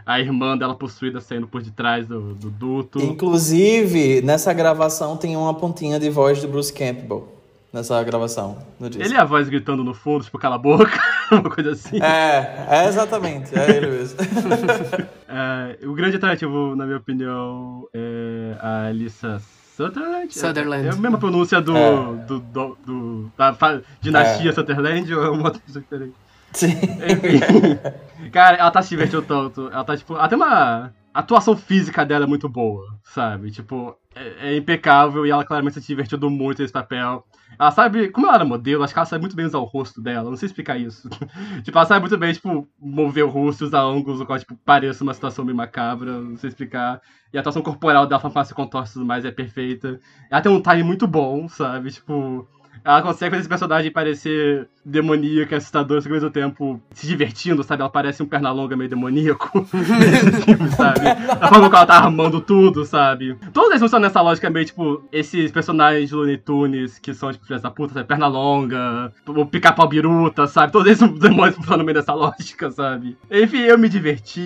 [0.05, 2.99] a irmã dela possuída saindo por detrás do, do duto.
[3.01, 7.29] Inclusive, nessa gravação tem uma pontinha de voz do Bruce Campbell.
[7.73, 9.03] Nessa gravação, no disco.
[9.03, 11.01] Ele é a voz gritando no fundo, tipo, cala a boca,
[11.33, 12.03] uma coisa assim.
[12.03, 14.19] É, é exatamente, é ele mesmo.
[15.35, 19.41] É, o grande atrativo, na minha opinião, é a Alissa
[19.89, 20.35] Sutherland.
[20.35, 20.87] Sutherland.
[20.87, 21.97] É a mesma pronúncia do, É.
[22.27, 23.57] do, do, do- da
[24.01, 24.53] dinastia É.
[24.53, 26.15] Sutherland ou é uma outra coisa diferente?
[26.53, 26.69] Sim.
[26.73, 28.29] Enfim.
[28.31, 29.69] Cara, ela tá se divertindo tanto.
[29.73, 30.15] Ela tá, tipo.
[30.29, 30.93] Tem uma.
[31.15, 33.51] A atuação física dela é muito boa, sabe?
[33.51, 37.27] Tipo, é, é impecável e ela claramente se divertindo muito nesse papel.
[37.59, 38.09] Ela sabe.
[38.11, 40.31] Como ela era modelo, acho que ela sabe muito bem usar o rosto dela.
[40.31, 41.09] Não sei explicar isso.
[41.63, 45.05] tipo, ela sabe muito bem, tipo, mover o rosto, usar ângulos, o qual, tipo, pareça
[45.05, 46.21] uma situação meio macabra.
[46.21, 47.01] Não sei explicar.
[47.33, 50.01] E a atuação corporal dela, a forma ela contorce e tudo mais, é perfeita.
[50.31, 51.91] Ela tem um time muito bom, sabe?
[51.91, 52.47] Tipo.
[52.85, 57.63] Ela consegue fazer esse personagem parecer demoníaca, assustadora, só que ao mesmo tempo se divertindo,
[57.63, 57.83] sabe?
[57.83, 61.07] Ela parece um pernalonga meio demoníaco filme, sabe?
[61.41, 63.37] A forma como ela tá armando tudo, sabe?
[63.53, 67.47] Todos eles funcionam nessa lógica meio, tipo, esses personagens de Looney Tunes que são, tipo,
[67.57, 68.07] da puta, sabe?
[68.09, 70.73] Pernalonga, o pica-pau biruta, sabe?
[70.73, 73.17] Todos esses demônios funcionam meio nessa lógica, sabe?
[73.31, 74.41] Enfim, eu me diverti.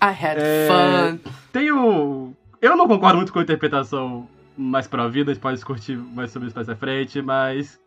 [0.00, 1.18] I had É, fun.
[1.52, 2.32] Tenho.
[2.62, 4.28] Eu não concordo muito com a interpretação
[4.60, 7.80] mais pra vida, a gente pode discutir mais sobre isso mais à frente, mas.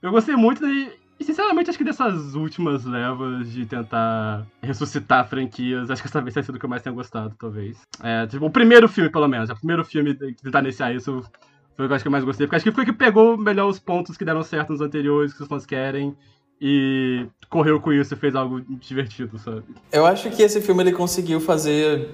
[0.00, 5.90] Eu gostei muito e, e, sinceramente, acho que dessas últimas levas de tentar ressuscitar franquias,
[5.90, 7.80] acho que essa vez tem sido o que eu mais tenho gostado, talvez.
[8.02, 9.48] É, tipo, o primeiro filme, pelo menos.
[9.48, 11.22] O primeiro filme de tentar iniciar isso
[11.76, 13.36] foi o que eu acho que eu mais gostei, porque acho que foi que pegou
[13.38, 16.16] melhor os pontos que deram certo nos anteriores, que os fãs querem.
[16.64, 19.64] E correu com isso e fez algo divertido, sabe?
[19.90, 22.08] Eu acho que esse filme ele conseguiu fazer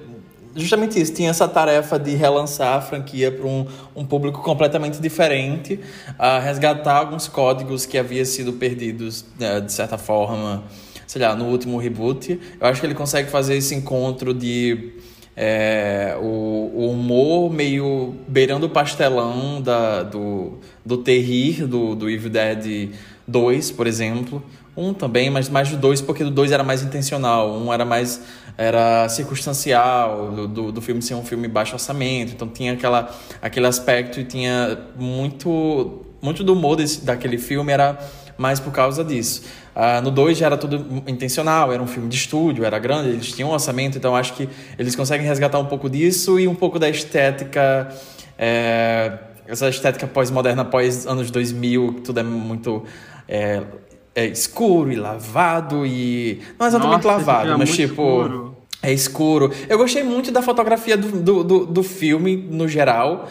[0.55, 1.13] justamente isso.
[1.13, 5.81] Tinha essa tarefa de relançar a franquia para um, um público completamente diferente,
[6.19, 10.65] a resgatar alguns códigos que haviam sido perdidos né, de certa forma,
[11.07, 12.41] sei lá, no último reboot.
[12.61, 14.93] Eu acho que ele consegue fazer esse encontro de
[15.41, 22.29] é, o, o humor meio beirando o pastelão da, do, do terrir do, do Evil
[22.29, 22.91] Dead
[23.29, 24.43] 2, por exemplo.
[24.77, 27.53] Um também, mas mais do dois, porque do dois era mais intencional.
[27.53, 28.21] Um era mais
[28.59, 32.33] era circunstancial, do, do, do filme ser um filme baixo orçamento.
[32.33, 37.97] Então tinha aquela, aquele aspecto e tinha muito, muito do humor desse, daquele filme era
[38.37, 39.43] mais por causa disso.
[39.75, 43.31] Ah, no 2 já era tudo intencional, era um filme de estúdio, era grande, eles
[43.31, 46.81] tinham um orçamento, então acho que eles conseguem resgatar um pouco disso e um pouco
[46.81, 47.89] da estética,
[48.37, 52.85] é, essa estética pós-moderna, pós anos 2000, que tudo é muito
[53.29, 53.63] é,
[54.19, 56.41] é escuro e lavado e...
[56.59, 58.03] Não exatamente Nossa, lavado, é mas muito tipo...
[58.03, 58.57] escuro.
[58.83, 59.53] É escuro.
[59.69, 63.29] Eu gostei muito da fotografia do, do, do, do filme, no geral.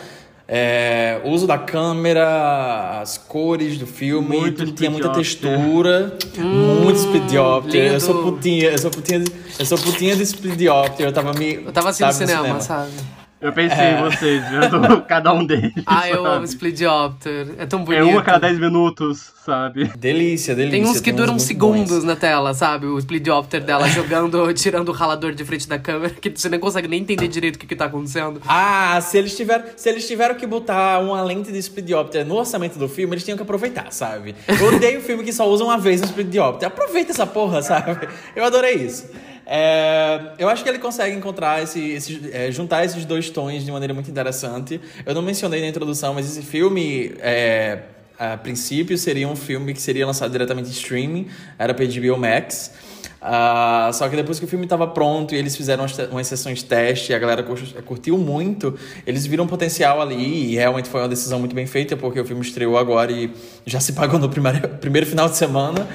[0.47, 6.17] É, o uso da câmera, as cores do filme, Muito tudo tinha muita speed textura,
[6.37, 7.93] muito speed diopter.
[7.93, 11.07] Eu sou putinha, eu sou putinha, de, eu sou putinha de speed diopter.
[11.07, 12.91] Eu tava me Eu tava assim no sabe, cinema, sabe?
[13.39, 13.99] Eu pensei é.
[13.99, 15.71] em vocês, vendo cada um deles.
[15.85, 17.49] Ah, eu amo Splitopter.
[17.59, 18.01] É tão bonito.
[18.01, 19.85] É um a cada 10 minutos, sabe?
[19.95, 20.79] Delícia, delícia.
[20.79, 22.03] Tem uns que Tem duram uns segundos bons.
[22.03, 22.87] na tela, sabe?
[22.87, 26.87] O Splitopter dela jogando, tirando o ralador de frente da câmera, que você nem consegue
[26.87, 28.41] nem entender direito o que, que tá acontecendo.
[28.47, 32.79] Ah, se eles, tiveram, se eles tiveram que botar uma lente de Splitopter no orçamento
[32.79, 34.33] do filme, eles tinham que aproveitar, sabe?
[34.47, 36.67] Eu odeio filme que só usa uma vez o Splitopter.
[36.67, 38.07] Aproveita essa porra, sabe?
[38.35, 39.07] Eu adorei isso.
[39.49, 43.71] É, eu acho que ele consegue encontrar esse, esse é, juntar esses dois tons de
[43.71, 44.81] maneira muito interessante.
[45.05, 47.79] Eu não mencionei na introdução, mas esse filme, é,
[48.19, 52.73] a princípio, seria um filme que seria lançado diretamente em streaming, era para HBO Max.
[53.21, 56.59] Uh, só que depois que o filme estava pronto e eles fizeram umas, umas sessões
[56.59, 57.43] de teste e a galera
[57.83, 62.19] curtiu muito, eles viram potencial ali e realmente foi uma decisão muito bem feita, porque
[62.19, 63.31] o filme estreou agora e
[63.65, 65.87] já se pagou no primeiro, primeiro final de semana.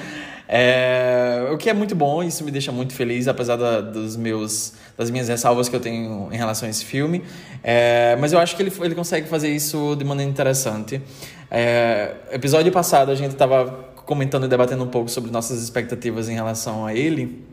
[0.55, 4.73] É, o que é muito bom, isso me deixa muito feliz, apesar da, dos meus,
[4.95, 7.23] das minhas ressalvas que eu tenho em relação a esse filme.
[7.63, 11.01] É, mas eu acho que ele, ele consegue fazer isso de maneira interessante.
[11.49, 13.65] É, episódio passado a gente estava
[14.05, 17.43] comentando e debatendo um pouco sobre nossas expectativas em relação a ele.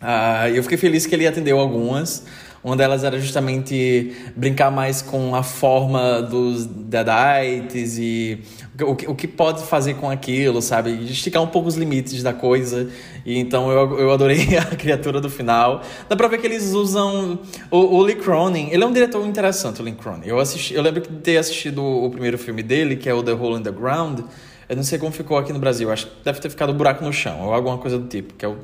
[0.00, 2.22] Ah, eu fiquei feliz que ele atendeu algumas.
[2.66, 8.40] Uma delas era justamente brincar mais com a forma dos Deadites e
[8.82, 10.90] o que, o que pode fazer com aquilo, sabe?
[11.04, 12.90] Esticar um pouco os limites da coisa.
[13.24, 15.80] E então eu, eu adorei a criatura do final.
[16.08, 17.38] Dá pra ver que eles usam.
[17.70, 20.26] O, o Lee Cronin, ele é um diretor interessante, o Lee Cronin.
[20.26, 23.32] Eu, assisti, eu lembro de ter assistido o primeiro filme dele, que é o The
[23.32, 24.22] Hole in the Ground.
[24.68, 27.12] Eu não sei como ficou aqui no Brasil, acho que deve ter ficado buraco no
[27.12, 28.56] chão, ou alguma coisa do tipo, que é o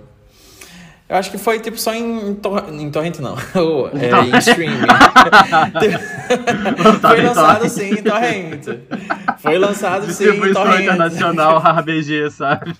[1.12, 3.36] eu acho que foi tipo só em, tor em torrent, não.
[3.92, 4.80] é, em streaming.
[7.02, 8.64] foi lançado sim em torrent.
[9.36, 10.84] Foi lançado sim em torrent.
[10.84, 12.74] internacional RBG, sabe?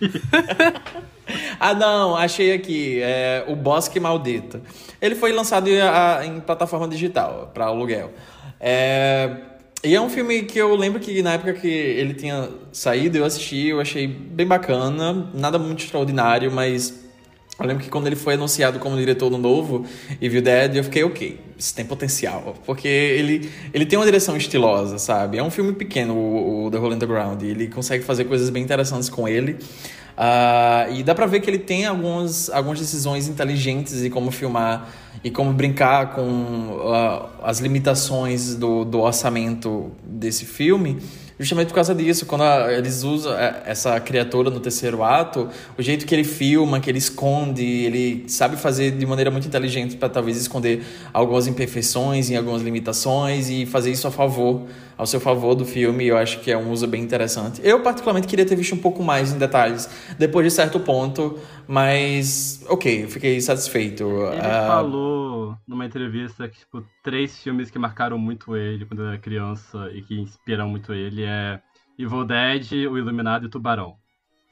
[1.61, 3.01] ah, não, achei aqui.
[3.03, 4.63] É, o Bosque Maldito.
[4.99, 8.13] Ele foi lançado em, a, em plataforma digital, para aluguel.
[8.59, 9.31] É,
[9.85, 13.27] e é um filme que eu lembro que na época que ele tinha saído, eu
[13.27, 15.29] assisti, eu achei bem bacana.
[15.35, 17.02] Nada muito extraordinário, mas
[17.63, 19.85] eu lembro que quando ele foi anunciado como diretor do novo
[20.21, 22.55] Evil Dead, eu fiquei, ok, isso tem potencial.
[22.67, 25.39] Porque ele, ele tem uma direção estilosa, sabe?
[25.39, 27.43] É um filme pequeno, o, o The Hole in the Ground.
[27.43, 29.59] E ele consegue fazer coisas bem interessantes com ele.
[30.13, 34.89] Uh, e dá pra ver que ele tem algumas, algumas decisões inteligentes de como filmar
[35.25, 40.99] e como brincar com uh, as limitações do, do orçamento desse filme
[41.43, 42.25] justamente por causa disso.
[42.25, 46.79] Quando a, eles usam é, essa criatura no terceiro ato, o jeito que ele filma,
[46.81, 52.31] que ele esconde, ele sabe fazer de maneira muito inteligente para talvez esconder algumas imperfeições
[52.31, 54.63] e algumas limitações e fazer isso a favor,
[54.97, 56.07] ao seu favor do filme.
[56.07, 57.61] Eu acho que é um uso bem interessante.
[57.65, 62.65] Eu, particularmente, queria ter visto um pouco mais em detalhes depois de certo ponto, mas
[62.69, 64.05] ok, fiquei satisfeito.
[64.05, 64.67] Ele uh...
[64.67, 70.03] falou numa entrevista que, tipo, três filmes que marcaram muito ele quando era criança e
[70.03, 71.61] que inspiram muito ele é
[71.99, 74.02] Evil Dead, O Iluminado e Tubarão.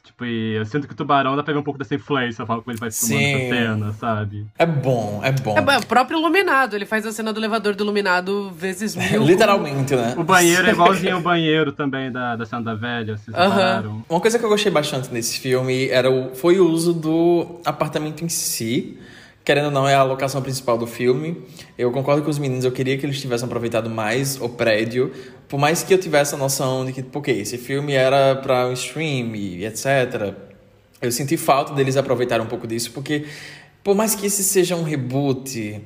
[0.05, 2.63] Tipo, e eu sinto que o Tubarão dá pra ver um pouco dessa influência, como
[2.67, 4.47] ele vai filmando essa cena, sabe?
[4.59, 5.57] É bom, é bom.
[5.57, 9.23] É, o próprio Iluminado, ele faz a cena do elevador do Iluminado vezes mil.
[9.23, 10.15] Literalmente, né?
[10.17, 14.21] O banheiro é igualzinho o banheiro também da, da cena da velha, vocês uh Uma
[14.21, 18.29] coisa que eu gostei bastante nesse filme era o, foi o uso do apartamento em
[18.29, 18.99] si
[19.45, 21.43] querendo ou não, é a locação principal do filme.
[21.77, 25.13] Eu concordo com os meninos, eu queria que eles tivessem aproveitado mais o prédio,
[25.49, 28.73] por mais que eu tivesse a noção de que, porque esse filme era para um
[28.73, 30.35] stream e etc.
[31.01, 33.25] Eu senti falta deles aproveitarem um pouco disso, porque
[33.83, 35.81] por mais que esse seja um reboot,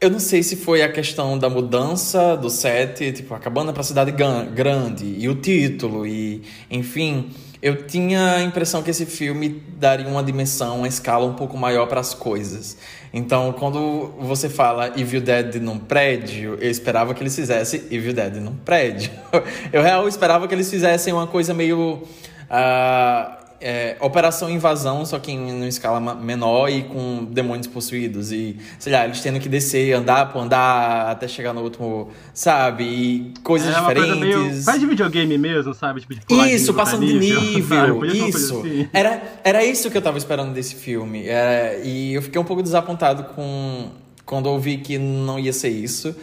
[0.00, 4.12] eu não sei se foi a questão da mudança do set, tipo, acabando para cidade
[4.12, 7.30] grande, e o título, e enfim,
[7.64, 11.86] eu tinha a impressão que esse filme daria uma dimensão, uma escala um pouco maior
[11.86, 12.76] para as coisas.
[13.10, 18.34] Então, quando você fala Evil Dead num prédio, eu esperava que eles fizessem Evil Dead
[18.34, 19.10] num prédio.
[19.72, 22.02] Eu real esperava que eles fizessem uma coisa meio.
[22.50, 28.30] Uh, é, Operação Invasão, só que em, em escala menor e com demônios possuídos.
[28.30, 32.84] E, sei lá, eles tendo que descer, andar por andar até chegar no último, sabe?
[32.84, 34.20] E coisas é diferentes.
[34.20, 34.62] Meio...
[34.62, 36.02] Faz de videogame mesmo, sabe?
[36.02, 38.04] Tipo, de isso, passando de nível.
[38.04, 38.58] isso.
[38.58, 38.86] Assim.
[38.92, 41.26] Era, era isso que eu tava esperando desse filme.
[41.26, 43.88] É, e eu fiquei um pouco desapontado com
[44.26, 46.14] quando eu vi que não ia ser isso.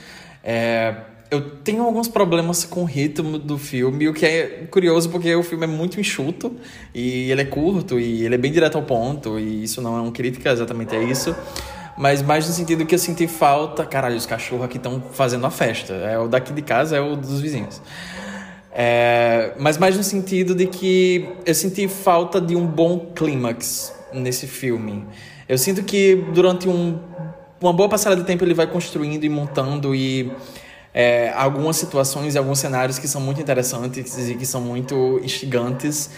[0.44, 0.94] É,
[1.32, 5.42] eu tenho alguns problemas com o ritmo do filme, o que é curioso porque o
[5.42, 6.54] filme é muito enxuto
[6.94, 10.02] e ele é curto e ele é bem direto ao ponto, e isso não é
[10.02, 11.34] uma crítica, exatamente é isso.
[11.98, 13.86] Mas mais no sentido que eu senti falta.
[13.86, 15.94] Caralho, os cachorros aqui estão fazendo a festa.
[15.94, 17.82] É o daqui de casa, é o dos vizinhos.
[18.74, 24.48] É, mas mais no sentido de que eu senti falta de um bom clímax nesse
[24.48, 25.06] filme.
[25.48, 27.00] Eu sinto que durante um
[27.62, 30.32] uma boa passada de tempo ele vai construindo e montando e
[30.94, 36.10] é, algumas situações e alguns cenários que são muito interessantes e que são muito instigantes.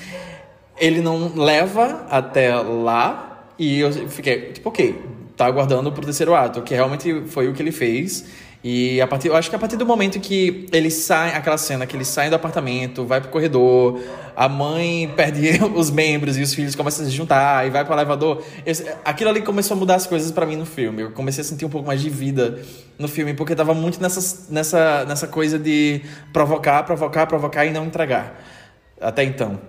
[0.78, 5.00] Ele não leva até lá e eu fiquei, tipo, ok,
[5.38, 8.26] tá aguardando pro terceiro ato, que realmente foi o que ele fez.
[8.64, 11.86] E a partir, eu acho que a partir do momento que ele sai, aquela cena
[11.86, 14.00] que ele sai do apartamento, vai pro corredor,
[14.38, 17.94] a mãe perde os membros e os filhos começam a se juntar e vai pro
[17.94, 21.02] elevador, esse, aquilo ali começou a mudar as coisas para mim no filme.
[21.02, 22.62] Eu comecei a sentir um pouco mais de vida
[22.98, 27.86] no filme, porque tava muito nessa, nessa, nessa coisa de provocar, provocar, provocar e não
[27.86, 28.42] entregar.
[29.02, 29.60] Até então.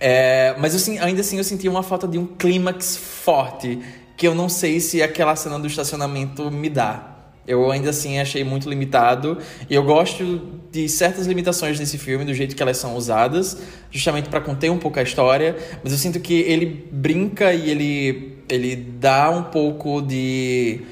[0.00, 3.78] É, mas eu, ainda assim eu senti uma falta de um clímax forte
[4.16, 7.11] que eu não sei se aquela cena do estacionamento me dá.
[7.46, 9.38] Eu ainda assim achei muito limitado.
[9.68, 13.58] E eu gosto de certas limitações nesse filme, do jeito que elas são usadas,
[13.90, 18.32] justamente para conter um pouco a história, mas eu sinto que ele brinca e ele
[18.48, 20.82] ele dá um pouco de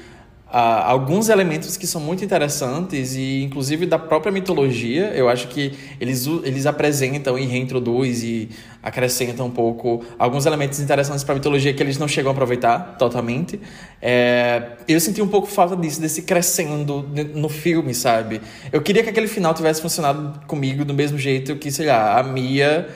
[0.51, 5.11] uh, alguns elementos que são muito interessantes e inclusive da própria mitologia.
[5.15, 8.49] Eu acho que eles, eles apresentam e reintroduz e
[8.83, 12.97] acrescentam um pouco alguns elementos interessantes para a mitologia que eles não chegam a aproveitar
[12.97, 13.59] totalmente.
[14.01, 18.41] É, eu senti um pouco falta disso, desse crescendo no filme, sabe?
[18.71, 22.23] Eu queria que aquele final tivesse funcionado comigo do mesmo jeito que, sei lá, a
[22.23, 22.89] Mia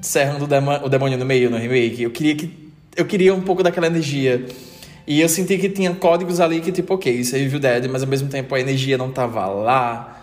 [0.00, 2.02] serrando o demônio no meio no remake.
[2.02, 4.44] Eu queria que eu queria um pouco daquela energia
[5.10, 8.00] e eu senti que tinha códigos ali que, tipo, ok, isso é Evil Dead, mas
[8.00, 10.22] ao mesmo tempo a energia não tava lá.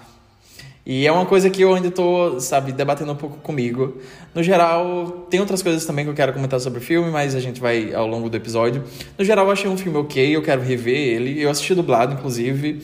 [0.86, 3.97] E é uma coisa que eu ainda tô, sabe, debatendo um pouco comigo.
[4.34, 7.41] No geral, tem outras coisas também que eu quero comentar sobre o filme, mas a
[7.41, 8.82] gente vai ao longo do episódio.
[9.17, 11.41] No geral, eu achei um filme ok, eu quero rever ele.
[11.41, 12.82] Eu assisti dublado, inclusive.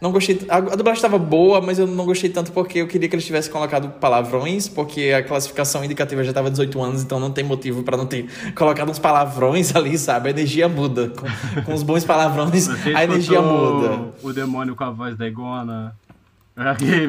[0.00, 0.40] Não gostei.
[0.48, 3.24] A, a dublagem estava boa, mas eu não gostei tanto porque eu queria que eles
[3.24, 7.82] tivessem colocado palavrões, porque a classificação indicativa já estava 18 anos, então não tem motivo
[7.82, 10.28] para não ter colocado uns palavrões ali, sabe?
[10.28, 11.08] A energia muda.
[11.08, 14.12] Com, com os bons palavrões, a energia muda.
[14.22, 15.94] O demônio com a voz da Igona.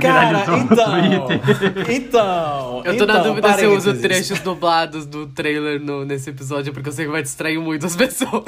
[0.02, 1.28] Cara, então,
[1.90, 2.82] então.
[2.84, 6.74] Eu tô então, na dúvida se eu uso trechos dublados do trailer no, nesse episódio,
[6.74, 8.44] porque eu sei que vai distrair muito as pessoas.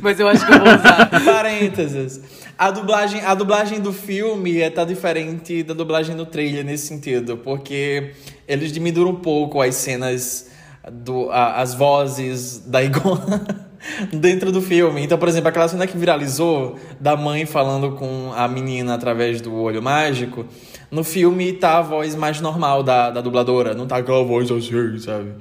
[0.00, 1.10] Mas eu acho que eu vou usar.
[1.26, 2.20] Parênteses.
[2.56, 7.36] A dublagem, a dublagem do filme é tá diferente da dublagem do trailer nesse sentido,
[7.36, 8.12] porque
[8.46, 10.52] eles diminuem um pouco as cenas,
[10.88, 13.44] do, a, as vozes da Igona.
[14.12, 15.02] dentro do filme.
[15.02, 19.54] Então, por exemplo, aquela cena que viralizou da mãe falando com a menina através do
[19.54, 20.46] olho mágico,
[20.90, 24.98] no filme tá a voz mais normal da, da dubladora, não tá aquela voz assim,
[24.98, 25.32] sabe?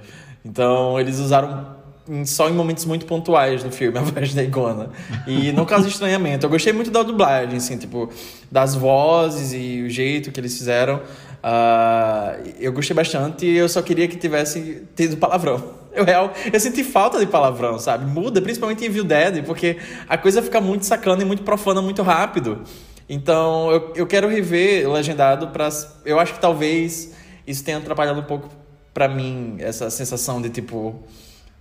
[0.43, 1.84] Então, eles usaram
[2.25, 4.89] só em momentos muito pontuais no filme, a voz da Igona.
[5.25, 6.45] E não causa estranhamento.
[6.45, 8.10] Eu gostei muito da dublagem, assim, tipo,
[8.51, 11.01] das vozes e o jeito que eles fizeram.
[11.43, 15.82] Uh, eu gostei bastante e eu só queria que tivesse tido palavrão.
[15.95, 18.06] Eu, real, eu senti falta de palavrão, sabe?
[18.06, 19.77] Muda, principalmente em Evil Dead, porque
[20.10, 22.63] a coisa fica muito sacana e muito profana muito rápido.
[23.08, 25.69] Então, eu, eu quero rever Legendado para
[26.03, 27.13] Eu acho que talvez
[27.45, 28.49] isso tenha atrapalhado um pouco
[28.93, 31.03] para mim, essa sensação de, tipo...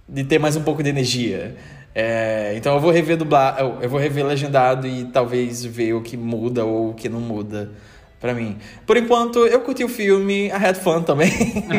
[0.08, 1.56] De ter mais um pouco de energia.
[1.94, 3.56] É, então, eu vou rever dublar...
[3.58, 7.20] Eu, eu vou rever Legendado e talvez ver o que muda ou o que não
[7.20, 7.70] muda
[8.22, 8.56] para mim.
[8.86, 11.32] Por enquanto, eu curti o filme, a had fun também.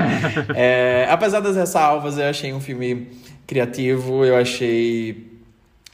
[0.54, 3.08] é, apesar das ressalvas, eu achei um filme
[3.48, 5.32] criativo, eu achei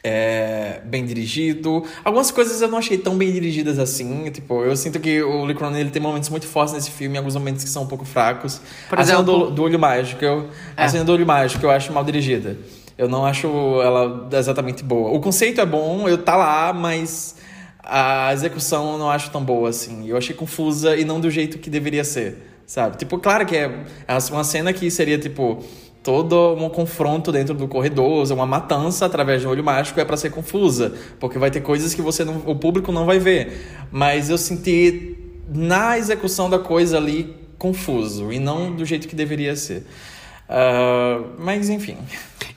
[0.03, 1.83] é, bem dirigido.
[2.03, 4.31] Algumas coisas eu não achei tão bem dirigidas assim.
[4.31, 7.35] Tipo, eu sinto que o Lee Cronin ele tem momentos muito fortes nesse filme, alguns
[7.35, 8.59] momentos que são um pouco fracos.
[8.89, 10.83] Por a exemplo, cena do, do Olho Mágico, eu, é.
[10.83, 12.57] a cena do Olho Mágico eu acho mal dirigida.
[12.97, 13.47] Eu não acho
[13.83, 15.11] ela exatamente boa.
[15.11, 17.35] O conceito é bom, eu tá lá, mas
[17.89, 20.07] a execução eu não acho tão boa assim.
[20.07, 22.97] Eu achei confusa e não do jeito que deveria ser, sabe?
[22.97, 25.63] Tipo, claro que é, é uma cena que seria tipo
[26.03, 30.15] todo um confronto dentro do corredor, uma matança através de um olho mágico é para
[30.15, 33.87] ser confusa, porque vai ter coisas que você não, o público não vai ver.
[33.91, 39.55] Mas eu senti na execução da coisa ali confuso e não do jeito que deveria
[39.55, 39.85] ser.
[40.49, 41.97] Uh, mas enfim.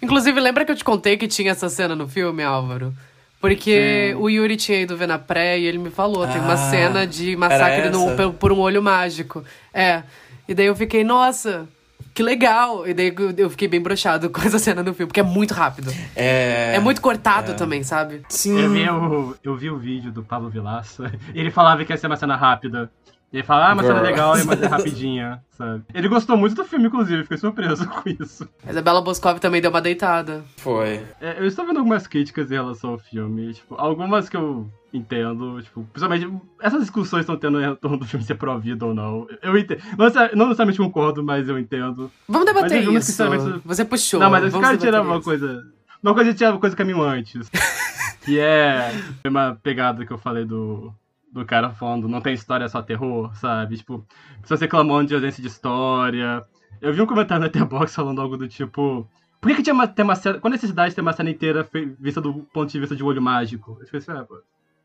[0.01, 2.95] Inclusive, lembra que eu te contei que tinha essa cena no filme, Álvaro?
[3.43, 6.57] Porque o Yuri tinha ido ver na pré e ele me falou: tem uma ah,
[6.57, 9.45] cena de massacre no, por um olho mágico.
[9.75, 10.05] É.
[10.47, 11.69] E daí eu fiquei, nossa,
[12.15, 12.87] que legal!
[12.87, 15.93] E daí eu fiquei bem brochado com essa cena no filme, porque é muito rápido.
[16.15, 16.77] É.
[16.77, 17.55] É muito cortado é.
[17.55, 18.23] também, sabe?
[18.29, 18.61] Sim.
[18.61, 21.97] Eu vi, o, eu vi o vídeo do Pablo Vilaça e ele falava que ia
[21.97, 22.89] ser uma cena rápida.
[23.33, 25.83] E ele fala, ah, mas é legal, mas é rapidinha, sabe?
[25.95, 28.47] Ele gostou muito do filme, inclusive, fiquei surpreso com isso.
[28.67, 30.45] A Isabela Boscov também deu uma deitada.
[30.59, 31.01] Foi.
[31.19, 35.63] É, eu estou vendo algumas críticas em relação ao filme, tipo, algumas que eu entendo,
[35.63, 36.31] tipo, principalmente
[36.61, 39.27] essas discussões estão tendo em torno do filme ser pró-vida ou não.
[39.43, 39.81] Eu entendo.
[39.97, 40.07] Não,
[40.37, 42.11] não necessariamente concordo, mas eu entendo.
[42.29, 43.63] Vamos debater isso.
[43.65, 44.21] Você puxou.
[44.21, 45.63] Não, mas eu quero tirar uma coisa.
[46.03, 47.49] Uma coisa tirar uma coisa caminho antes.
[48.25, 48.93] Que é
[49.27, 50.95] uma pegada que eu falei do,
[51.33, 53.79] do cara falando, não tem história, só terror, sabe?
[53.79, 54.07] Tipo,
[54.43, 56.45] pessoas reclamando de ausência de história.
[56.81, 59.09] Eu vi um comentário na Letterboxd falando algo do tipo.
[59.41, 60.39] Por que, que tinha uma, tem uma cena.
[60.39, 61.67] Qual a necessidade de ter uma cena inteira
[61.99, 63.79] vista do ponto de vista de olho mágico?
[63.81, 64.27] Eu fiquei assim, ah,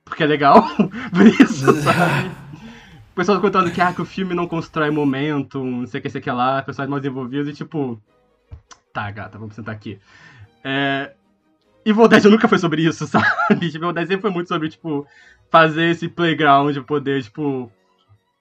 [0.06, 0.64] porque é legal
[1.14, 2.32] por isso, sabe?
[3.12, 6.10] O pessoal contando que, ah, que o filme não constrói momento, não sei o que,
[6.10, 8.02] sei o que lá, pessoas mais envolvidos, e tipo.
[8.94, 10.00] Tá, gata, vamos sentar aqui.
[10.64, 11.14] É,
[11.88, 13.26] Evil Dead nunca foi sobre isso, sabe?
[13.72, 15.08] Tipo, Evil Dead sempre foi muito sobre, tipo,
[15.50, 17.72] fazer esse playground, poder, tipo,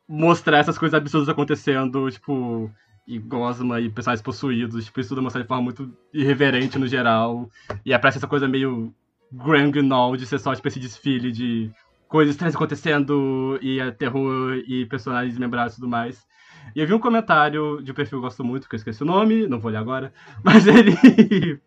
[0.08, 2.70] mostrar essas coisas absurdas acontecendo, tipo,
[3.06, 7.48] e gosma e pessoas possuídos, tipo, isso tudo mostrar de forma muito irreverente no geral.
[7.84, 8.92] E aparece essa coisa meio
[9.30, 11.70] grand gnome de ser só, tipo, esse desfile de
[12.08, 16.26] coisas estranhas acontecendo e é terror e personagens desmembrados e tudo mais.
[16.74, 19.02] E eu vi um comentário de um perfil que eu gosto muito, que eu esqueci
[19.02, 20.12] o nome, não vou ler agora,
[20.44, 21.60] mas ele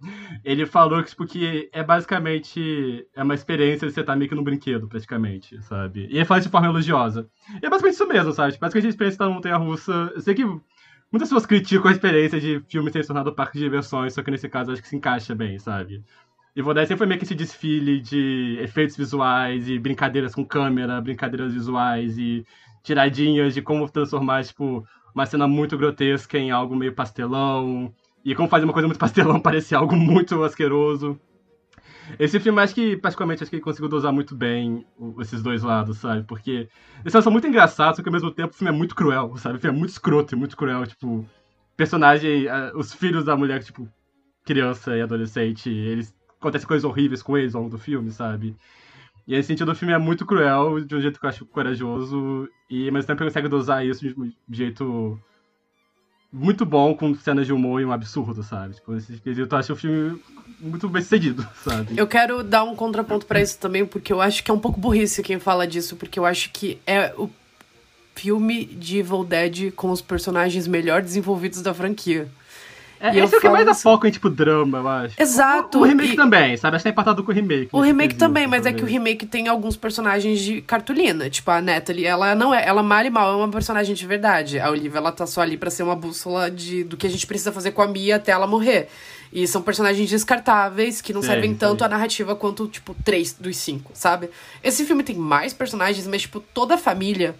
[0.43, 4.35] ele falou que, tipo, que é basicamente é uma experiência de você estar meio que
[4.35, 6.07] num brinquedo, praticamente, sabe?
[6.09, 7.29] E ele fala de forma elogiosa.
[7.61, 8.53] E é basicamente isso mesmo, sabe?
[8.53, 10.11] Tipo, basicamente a experiência numa montanha-russa...
[10.15, 14.13] Eu sei que muitas pessoas criticam a experiência de filme ser tornado parque de diversões,
[14.13, 16.03] só que nesse caso acho que se encaixa bem, sabe?
[16.55, 20.99] E Vodai sempre foi meio que esse desfile de efeitos visuais e brincadeiras com câmera,
[20.99, 22.45] brincadeiras visuais e
[22.89, 27.93] tiradinhas de como transformar, tipo, uma cena muito grotesca em algo meio pastelão.
[28.25, 31.19] E como fazer uma coisa muito pastelão parecer algo muito asqueroso.
[32.17, 34.83] Esse filme, acho que, particularmente, acho que ele conseguiu dosar muito bem
[35.19, 36.23] esses dois lados, sabe?
[36.23, 36.67] Porque
[37.01, 39.57] eles são muito engraçados, só que ao mesmo tempo o filme é muito cruel, sabe?
[39.57, 41.23] O filme é muito escroto e muito cruel, tipo...
[41.77, 43.87] Personagem, os filhos da mulher, tipo,
[44.43, 46.15] criança e adolescente, eles...
[46.39, 48.55] Acontecem coisas horríveis com eles ao longo do filme, sabe?
[49.29, 52.49] E nesse sentido, o filme é muito cruel, de um jeito que eu acho corajoso,
[52.67, 55.21] e tempo ele consegue dosar isso de um jeito
[56.33, 58.73] muito bom, com cenas de humor e um absurdo, sabe?
[58.73, 60.19] Tipo, nesse quesito, eu acho o filme
[60.59, 61.93] muito bem sucedido, sabe?
[61.95, 64.79] Eu quero dar um contraponto para isso também, porque eu acho que é um pouco
[64.79, 67.29] burrice quem fala disso, porque eu acho que é o
[68.15, 72.27] filme de Evil Dead com os personagens melhor desenvolvidos da franquia.
[72.99, 75.21] É, e esse é o que mais dá assim, foco em, tipo, drama, eu acho.
[75.21, 75.77] Exato.
[75.77, 76.15] O, o remake e...
[76.15, 76.75] também, sabe?
[76.75, 77.69] Acho que é empatado com o remake.
[77.71, 81.29] O remake também, mas é que o remake tem alguns personagens de cartolina.
[81.29, 82.67] Tipo, a Natalie, ela não é...
[82.67, 84.59] Ela mal e mal é uma personagem de verdade.
[84.59, 87.25] A Olivia, ela tá só ali pra ser uma bússola de, do que a gente
[87.25, 88.89] precisa fazer com a Mia até ela morrer.
[89.31, 91.85] E são personagens descartáveis que não sim, servem tanto sim.
[91.85, 94.29] a narrativa quanto, tipo, três dos cinco, sabe?
[94.63, 97.35] Esse filme tem mais personagens, mas, tipo, toda a família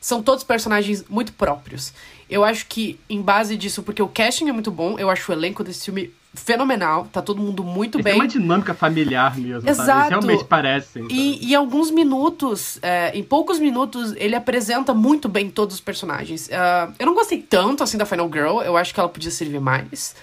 [0.00, 1.92] são todos personagens muito próprios.
[2.28, 5.34] Eu acho que, em base disso, porque o casting é muito bom, eu acho o
[5.34, 8.12] elenco desse filme fenomenal, tá todo mundo muito bem.
[8.12, 9.86] É uma dinâmica familiar mesmo, Exato.
[9.86, 10.00] sabe?
[10.00, 11.08] Eles realmente parecem.
[11.10, 16.48] E, em alguns minutos, é, em poucos minutos, ele apresenta muito bem todos os personagens.
[16.48, 19.60] Uh, eu não gostei tanto, assim, da Final Girl, eu acho que ela podia servir
[19.60, 20.14] mais.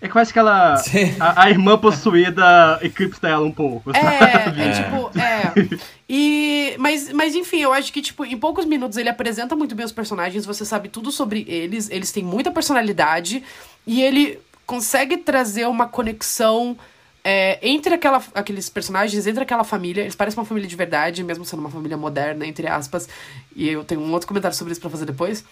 [0.00, 0.74] É acho que ela.
[1.18, 3.90] A, a, irmã possuída eclipsa ela um pouco.
[3.90, 5.88] É, é tipo, é.
[6.10, 9.84] E, mas, mas enfim, eu acho que, tipo, em poucos minutos ele apresenta muito bem
[9.84, 13.44] os personagens, você sabe tudo sobre eles, eles têm muita personalidade,
[13.86, 16.78] e ele consegue trazer uma conexão
[17.22, 20.00] é, entre aquela, aqueles personagens, entre aquela família.
[20.00, 23.06] Eles parecem uma família de verdade, mesmo sendo uma família moderna, entre aspas.
[23.54, 25.44] E eu tenho um outro comentário sobre isso pra fazer depois.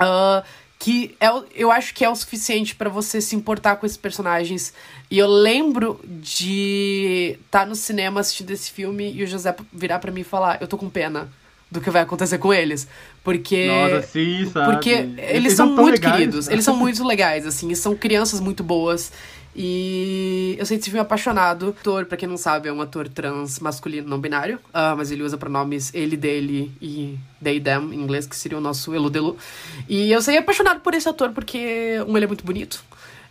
[0.00, 0.42] Uh,
[0.78, 4.74] que é, eu acho que é o suficiente para você se importar com esses personagens.
[5.10, 9.98] E eu lembro de estar tá no cinema assistindo esse filme e o José virar
[9.98, 11.28] para mim e falar: Eu tô com pena
[11.70, 12.86] do que vai acontecer com eles.
[13.24, 13.66] Porque.
[13.66, 14.72] Nossa, sim, sabe?
[14.72, 18.40] Porque eles, eles são, muito legais, queridos, eles são muito legais, assim, e são crianças
[18.40, 19.12] muito boas.
[19.58, 21.74] E eu sei esse filme apaixonado.
[21.80, 24.58] Ator, pra quem não sabe, é um ator trans masculino não binário.
[24.68, 28.60] Uh, mas ele usa pronomes ele, dele e they, them, em inglês, que seria o
[28.60, 29.36] nosso eludelu.
[29.88, 32.84] E eu sei apaixonado por esse ator porque, um, ele é muito bonito.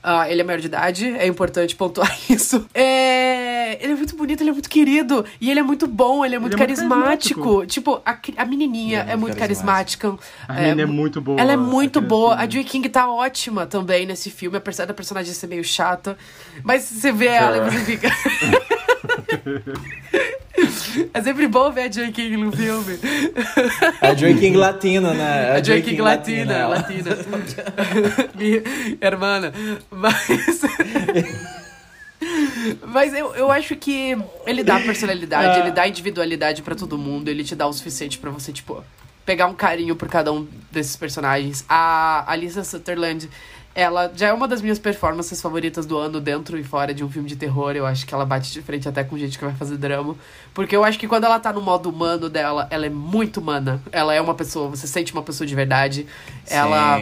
[0.05, 2.63] Uh, ele é maior de idade, é importante pontuar isso.
[2.75, 3.83] É...
[3.83, 5.25] Ele é muito bonito, ele é muito querido.
[5.41, 7.41] E ele é muito bom, ele é muito ele carismático.
[7.41, 10.15] É muito tipo, a, a menininha é, é muito carismática.
[10.47, 11.41] A menina é muito boa.
[11.41, 12.35] Ela é muito boa.
[12.35, 16.15] A Joy King tá ótima também nesse filme, apesar da personagem ser meio chata.
[16.63, 18.09] Mas você vê ela e você fica.
[21.13, 22.97] É sempre bom ver a Joy King no filme.
[24.01, 25.51] A Joy King latina, né?
[25.51, 27.09] A, a Joy, King, King latina, latina.
[27.09, 28.29] latina.
[28.35, 28.63] Minha
[29.01, 29.51] irmã.
[29.91, 30.61] Mas.
[32.87, 37.43] Mas eu, eu acho que ele dá personalidade, ele dá individualidade para todo mundo, ele
[37.43, 38.83] te dá o suficiente para você, tipo,
[39.25, 41.65] pegar um carinho por cada um desses personagens.
[41.67, 43.29] A Alissa Sutherland
[43.75, 47.09] ela já é uma das minhas performances favoritas do ano, dentro e fora de um
[47.11, 47.75] filme de terror.
[47.75, 50.15] Eu acho que ela bate de frente até com gente que vai fazer drama.
[50.53, 53.81] Porque eu acho que quando ela tá no modo humano dela, ela é muito humana.
[53.91, 56.07] Ela é uma pessoa, você sente uma pessoa de verdade.
[56.45, 56.55] Sim.
[56.55, 56.99] Ela.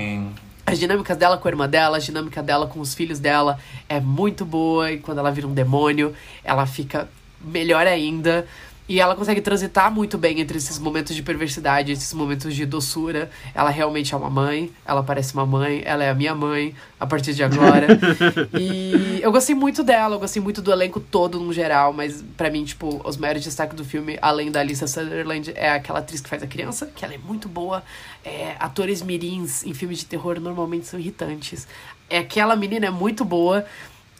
[0.65, 3.99] As dinâmicas dela com a irmã dela, a dinâmica dela com os filhos dela é
[3.99, 4.91] muito boa.
[4.91, 7.07] E quando ela vira um demônio, ela fica
[7.39, 8.47] melhor ainda.
[8.87, 13.29] E ela consegue transitar muito bem entre esses momentos de perversidade, esses momentos de doçura.
[13.55, 17.07] Ela realmente é uma mãe, ela parece uma mãe, ela é a minha mãe a
[17.07, 17.87] partir de agora.
[18.59, 22.49] e eu gostei muito dela, eu gostei muito do elenco todo no geral, mas para
[22.49, 26.29] mim, tipo, os maiores destaques do filme, além da Alissa Sutherland, é aquela atriz que
[26.29, 27.83] faz a criança, que ela é muito boa.
[28.25, 31.67] É, atores mirins em filmes de terror normalmente são irritantes.
[32.09, 33.65] É aquela menina é muito boa.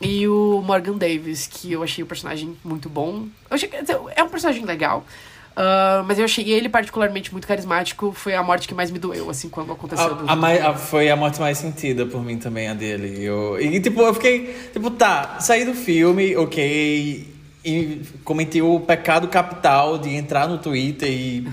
[0.02, 3.28] E o Morgan Davis, que eu achei o personagem muito bom.
[3.50, 3.70] Eu achei,
[4.16, 5.06] é um personagem legal.
[5.54, 8.12] Uh, mas eu achei ele particularmente muito carismático.
[8.12, 10.18] Foi a morte que mais me doeu, assim, quando aconteceu.
[10.28, 13.24] A, a mais, a, foi a morte mais sentida por mim também, a dele.
[13.24, 14.56] Eu, e, tipo, eu fiquei.
[14.74, 17.32] Tipo, tá, saí do filme, ok.
[17.64, 21.48] E comentei o pecado capital de entrar no Twitter e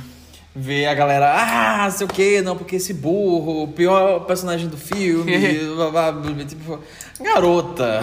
[0.54, 4.76] ver a galera, ah, sei o que, não, porque esse burro, o pior personagem do
[4.76, 6.78] filme, blá, blá, blá, tipo,
[7.20, 8.00] garota.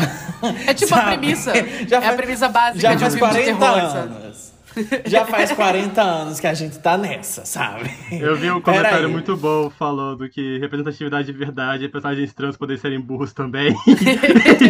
[0.66, 1.02] É tipo sabe?
[1.02, 1.54] a premissa.
[1.88, 4.54] Já é faz, a premissa básica já de faz um filme 40 de terror, anos.
[5.06, 7.90] Já faz 40 anos que a gente tá nessa, sabe?
[8.12, 12.80] Eu vi um comentário muito bom falando que representatividade de verdade é personagens trans poderem
[12.80, 13.76] serem burros também.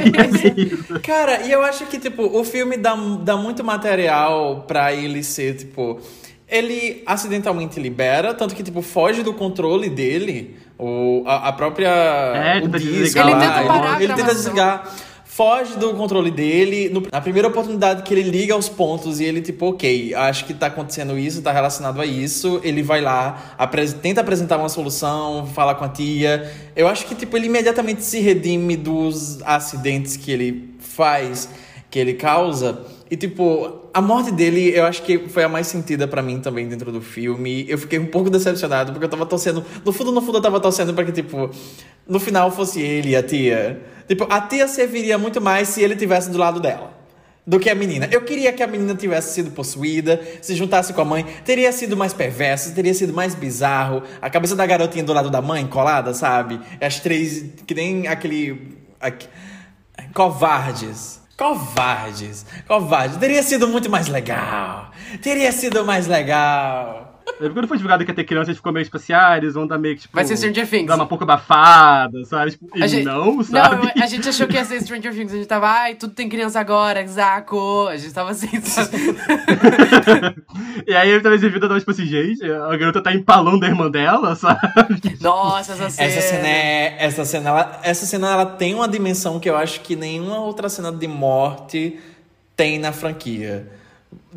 [1.03, 5.55] Cara, e eu acho que, tipo, o filme dá, dá muito material pra ele ser,
[5.57, 5.99] tipo
[6.49, 10.55] ele acidentalmente libera, tanto que, tipo, foge do controle dele.
[10.79, 11.89] O, a, a própria.
[11.89, 14.95] É, o disco ele lá, tenta parar ele tenta desligar.
[15.25, 16.89] Foge do controle dele.
[16.89, 20.53] No, na primeira oportunidade que ele liga os pontos e ele, tipo, ok, acho que
[20.53, 22.59] tá acontecendo isso, tá relacionado a isso.
[22.63, 26.51] Ele vai lá, apres tenta apresentar uma solução, fala com a tia.
[26.75, 31.49] Eu acho que, tipo, ele imediatamente se redime dos acidentes que ele faz,
[31.91, 32.83] que ele causa.
[33.09, 36.67] E, tipo, a morte dele, eu acho que foi a mais sentida para mim também
[36.67, 37.65] dentro do filme.
[37.67, 39.63] Eu fiquei um pouco decepcionado, porque eu tava torcendo.
[39.85, 41.49] No fundo, no fundo, eu tava torcendo pra que, tipo,
[42.07, 43.81] no final fosse ele e a tia.
[44.07, 46.95] Tipo, a tia serviria muito mais se ele tivesse do lado dela.
[47.45, 48.09] Do que a menina.
[48.11, 51.25] Eu queria que a menina tivesse sido possuída, se juntasse com a mãe.
[51.45, 54.03] Teria sido mais perverso, teria sido mais bizarro.
[54.21, 56.59] A cabeça da garotinha do lado da mãe, colada, sabe?
[56.81, 57.45] As três.
[57.65, 58.75] Que nem aquele.
[58.99, 59.31] aquele
[60.13, 61.16] covardes.
[61.37, 63.17] Covardes, covardes.
[63.17, 64.91] Teria sido muito mais legal.
[65.21, 67.06] Teria sido mais legal.
[67.37, 70.15] Quando foi divulgado que ia ter crianças, ficou meio especiais, vão dar meio que, tipo...
[70.15, 70.87] Vai ser Stranger Things.
[70.87, 72.51] Dar uma pouco abafada, sabe?
[72.51, 73.85] Tipo, e gente, não, sabe?
[73.95, 75.33] Não, a gente achou que ia ser Stranger Things.
[75.33, 77.87] A gente tava, ai, tudo tem criança agora, Zaco.
[77.87, 78.97] A gente tava assim, sabe?
[80.87, 83.91] e aí ele tava exibido, tava tipo assim, gente, a garota tá empalando a irmã
[83.91, 84.59] dela, sabe?
[85.21, 86.07] Nossa, essa cena...
[86.07, 89.81] Essa cena, é, essa cena, ela, essa cena, ela tem uma dimensão que eu acho
[89.81, 91.99] que nenhuma outra cena de morte
[92.55, 93.67] tem na franquia.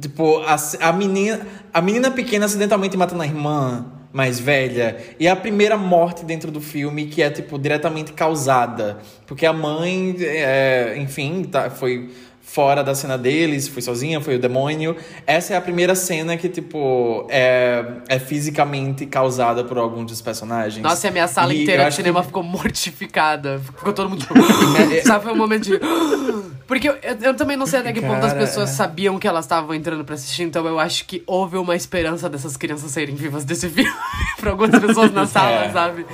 [0.00, 0.56] Tipo, a,
[0.88, 4.96] a, menina, a menina pequena acidentalmente matando a irmã mais velha.
[5.18, 8.98] E a primeira morte dentro do filme que é, tipo, diretamente causada.
[9.26, 12.10] Porque a mãe, é, enfim, tá, foi
[12.52, 14.96] fora da cena deles, foi sozinha, foi o demônio.
[15.26, 20.82] Essa é a primeira cena que, tipo, é, é fisicamente causada por algum dos personagens.
[20.82, 23.60] Nossa, e a minha sala E inteira de cinema que- ficou mortificada.
[23.60, 24.26] Ficou todo mundo.
[25.06, 25.80] Sabe, foi um momento de.
[26.66, 28.72] Porque eu, eu, também não sei até que ponto as Cara, pessoas é.
[28.72, 32.56] sabiam que elas estavam entrando pra assistir, então eu acho que houve uma esperança dessas
[32.56, 33.90] crianças saírem vivas desse filme
[34.38, 35.70] pra algumas pessoas na sala, É.
[35.72, 36.06] sabe?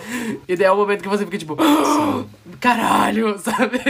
[0.49, 1.57] E daí é o momento que você fica tipo.
[2.61, 3.81] Caralho, sabe?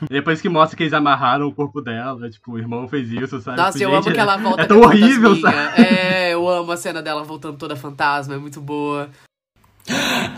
[0.10, 3.56] Depois que mostra que eles amarraram o corpo dela, tipo, o irmão fez isso, sabe?
[3.56, 5.82] Nossa, Tipo, eu amo gente, que ela volta É tão horrível, sabe?
[5.82, 9.08] É, eu amo a cena dela voltando toda fantasma, é muito boa.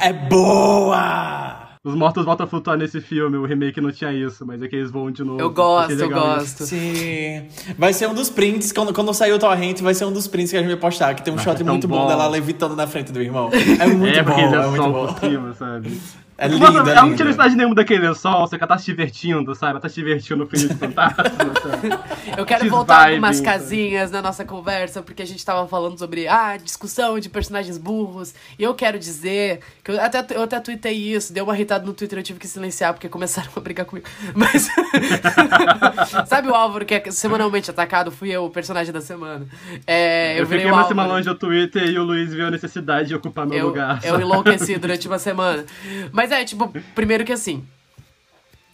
[0.01, 1.69] É boa!
[1.85, 4.77] Os mortos voltam a flutuar nesse filme, o remake não tinha isso, mas é que
[4.77, 5.41] eles voam de novo.
[5.41, 6.59] Eu gosto, eu legal isso.
[6.59, 6.67] gosto.
[6.67, 7.47] Sim.
[7.79, 10.51] Vai ser um dos prints, quando, quando sair o torrent, vai ser um dos prints
[10.51, 12.01] que a gente vai postar, que tem um shot tão muito bom.
[12.01, 12.09] bom.
[12.09, 13.49] dela levitando na frente do irmão.
[13.81, 15.07] É muito é, bom, é é muito bom.
[15.07, 15.99] por cima, sabe?
[16.41, 19.53] É Nossa, lindo, é ela não tinha necessidade nenhuma daquele lençol, você tá se divertindo,
[19.57, 19.73] sabe?
[19.73, 21.25] Ela tá se divertindo no filme de fantasma,
[21.61, 21.89] sabe?
[22.37, 23.49] Eu quero Que voltar vibe, algumas sabe?
[23.49, 28.35] casinhas na nossa conversa, porque a gente tava falando sobre ah, discussão de personagens burros.
[28.57, 31.93] E eu quero dizer que eu até, eu até tuitei isso, deu uma irritada no
[31.93, 34.07] Twitter, eu tive que silenciar porque começaram a brigar comigo.
[34.33, 34.69] Mas.
[36.29, 38.13] Sabe o Álvaro que é semanalmente atacado?
[38.13, 39.45] Fui eu, o personagem da semana.
[39.85, 43.09] É, eu, Eu fiquei uma semana longe do Twitter e o Luiz viu a necessidade
[43.09, 43.99] de ocupar meu eu, lugar.
[44.05, 45.65] eu enlouqueci durante uma semana.
[46.13, 47.67] Mas é, tipo, primeiro que assim.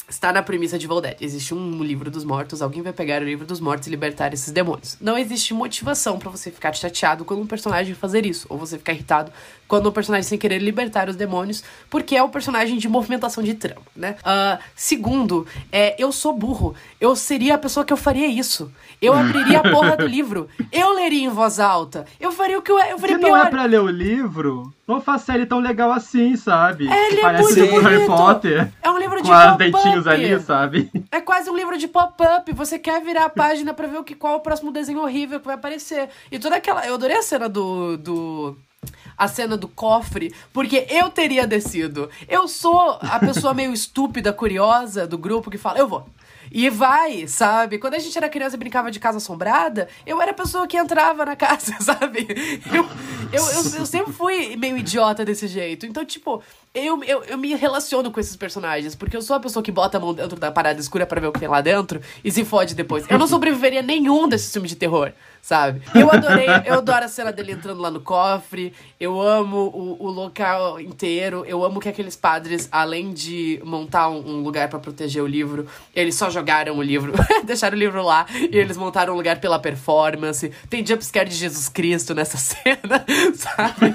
[0.06, 1.16] Está na premissa de Voldad.
[1.18, 4.52] Existe um livro dos mortos, alguém vai pegar o livro dos mortos e libertar esses
[4.52, 4.98] demônios.
[5.00, 8.92] Não existe motivação pra você ficar chateado quando um personagem fazer isso, ou você ficar
[8.92, 9.32] irritado
[9.66, 13.54] quando um personagem sem querer libertar os demônios, porque é o personagem de movimentação de
[13.54, 14.16] trama, né?
[14.22, 16.74] Ah, segundo, é, eu sou burro.
[17.00, 18.70] Eu seria a pessoa que eu faria isso.
[19.00, 20.48] Eu abriria a porra do livro.
[20.70, 22.04] Eu leria em voz alta.
[22.20, 23.36] Eu faria o que eu, eu faria Se pior.
[23.38, 26.84] não é pra ler o livro, não faz série tão legal assim, sabe?
[26.86, 28.16] Ele que é parece muito o Harry bonito.
[28.16, 28.72] Potter.
[28.82, 29.58] É um livro de Com pop-up.
[29.58, 30.90] dentinhos ali, sabe?
[31.10, 32.52] É quase um livro de pop-up.
[32.52, 35.40] Você quer virar a página pra ver o que, qual é o próximo desenho horrível
[35.40, 36.08] que vai aparecer.
[36.30, 36.86] E toda aquela.
[36.86, 37.96] Eu adorei a cena do.
[37.96, 38.56] do
[39.16, 42.10] a cena do cofre, porque eu teria descido.
[42.28, 46.06] Eu sou a pessoa meio estúpida, curiosa do grupo que fala, eu vou.
[46.50, 47.78] E vai, sabe?
[47.78, 50.76] Quando a gente era criança e brincava de casa assombrada, eu era a pessoa que
[50.76, 52.26] entrava na casa, sabe?
[52.72, 52.84] Eu,
[53.32, 55.86] eu, eu, eu sempre fui meio idiota desse jeito.
[55.86, 56.42] Então, tipo,
[56.74, 59.96] eu, eu, eu me relaciono com esses personagens, porque eu sou a pessoa que bota
[59.96, 62.44] a mão dentro da parada escura pra ver o que tem lá dentro e se
[62.44, 63.08] fode depois.
[63.08, 65.82] Eu não sobreviveria nenhum desses filmes de terror, sabe?
[65.94, 70.10] Eu adorei, eu adoro a cena dele entrando lá no cofre, eu amo o, o
[70.10, 75.22] local inteiro, eu amo que aqueles padres, além de montar um, um lugar pra proteger
[75.22, 77.12] o livro, eles só jogaram o livro,
[77.46, 80.50] deixaram o livro lá e eles montaram um lugar pela performance.
[80.68, 83.04] Tem jumpscare de Jesus Cristo nessa cena,
[83.36, 83.94] sabe?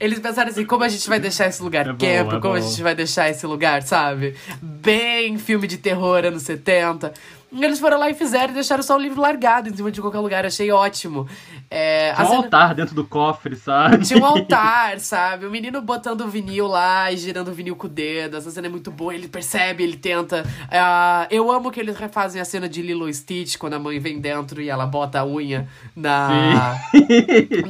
[0.00, 2.54] Eles pensaram assim, como a gente vai deixar esse lugar É bom, camp, é como
[2.54, 4.34] a gente vai deixar esse lugar, sabe?
[4.62, 7.12] Bem filme de terror anos 70.
[7.52, 10.18] Eles foram lá e fizeram e deixaram só o livro largado em cima de qualquer
[10.18, 10.44] lugar.
[10.44, 11.26] Achei ótimo.
[11.70, 14.04] É, Tinha um cena- altar dentro do cofre, sabe?
[14.04, 15.46] tinha um altar, sabe?
[15.46, 18.36] O menino botando o vinil lá e girando o vinil com o dedo.
[18.36, 19.14] Essa cena é muito boa.
[19.14, 20.44] Ele percebe, ele tenta.
[20.70, 23.98] Ah, eu amo que eles refazem a cena de Lilo e Stitch quando a mãe
[23.98, 26.74] vem dentro e ela bota a unha na,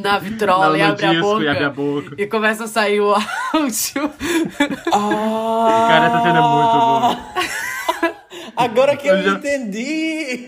[0.01, 2.15] na vitrola e, abre a disco boca, e abre a boca.
[2.19, 4.11] E começa a sair o áudio.
[4.91, 7.17] Cara, essa cena é muito boa.
[8.57, 10.47] Agora que eu Eu já- entendi!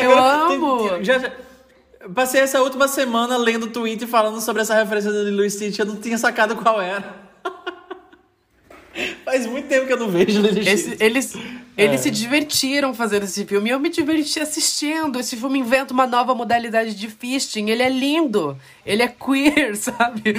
[0.00, 1.02] Eu amo.
[1.04, 1.32] já, já-
[2.14, 5.86] passei essa última semana lendo tweet falando sobre essa referência do Lilo e Stitch, eu
[5.86, 7.22] não tinha sacado qual era.
[9.24, 11.34] Faz muito tempo que eu não vejo Lilo Esse- eles
[11.74, 12.02] eles É.
[12.02, 13.70] se divertiram fazendo esse filme.
[13.70, 15.18] E eu me diverti assistindo.
[15.18, 17.70] Esse filme inventa uma nova modalidade de fisting.
[17.70, 18.58] Ele é lindo.
[18.84, 20.34] Ele é queer, sabe?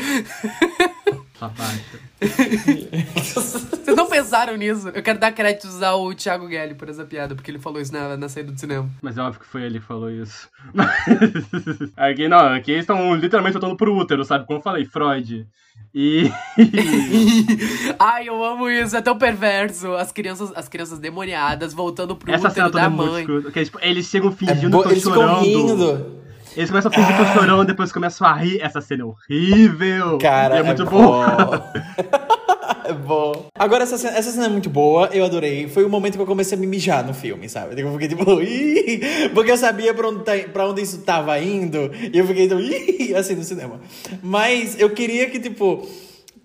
[1.40, 1.84] Parte.
[2.22, 4.90] Vocês não pensaram nisso?
[4.90, 8.16] Eu quero dar créditos ao Thiago Guelli por essa piada, porque ele falou isso na,
[8.16, 8.90] na saída do cinema.
[9.02, 10.48] Mas é óbvio que foi ele que falou isso.
[11.98, 14.46] aqui não, aqui eles estão literalmente lutando pro útero, sabe?
[14.46, 15.46] Como eu falei, Freud.
[15.94, 16.32] E.
[18.00, 19.94] Ai, eu amo isso, é tão perverso.
[19.94, 23.22] As crianças, as crianças demoniadas voltando pro Essa cena útero toda da é muito mãe.
[23.22, 23.42] escrota.
[23.44, 25.44] Porque, tipo, eles chegam É fingindo que Eles estão ficam chorando.
[25.46, 26.23] rindo.
[26.56, 28.62] Eles começam a fingir que chorando, depois começam a rir.
[28.62, 30.18] Essa cena é horrível.
[30.20, 30.92] Cara, E é é muito bom.
[31.02, 31.74] boa.
[32.86, 33.48] É bom.
[33.58, 35.70] Agora, essa cena, essa cena é muito boa, eu adorei.
[35.70, 37.80] Foi o momento que eu comecei a me mijar no filme, sabe?
[37.82, 39.30] Eu fiquei tipo, Ih!
[39.34, 41.90] porque eu sabia pra onde, tá, pra onde isso tava indo.
[42.14, 43.16] E eu fiquei tipo, Ih!
[43.16, 43.80] assim no cinema.
[44.22, 45.88] Mas eu queria que, tipo,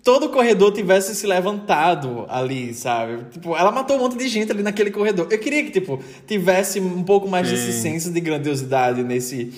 [0.01, 3.25] todo o corredor tivesse se levantado ali, sabe?
[3.31, 5.27] Tipo, ela matou um monte de gente ali naquele corredor.
[5.29, 7.81] Eu queria que, tipo, tivesse um pouco mais desse Sim.
[7.81, 9.51] senso de grandiosidade nesse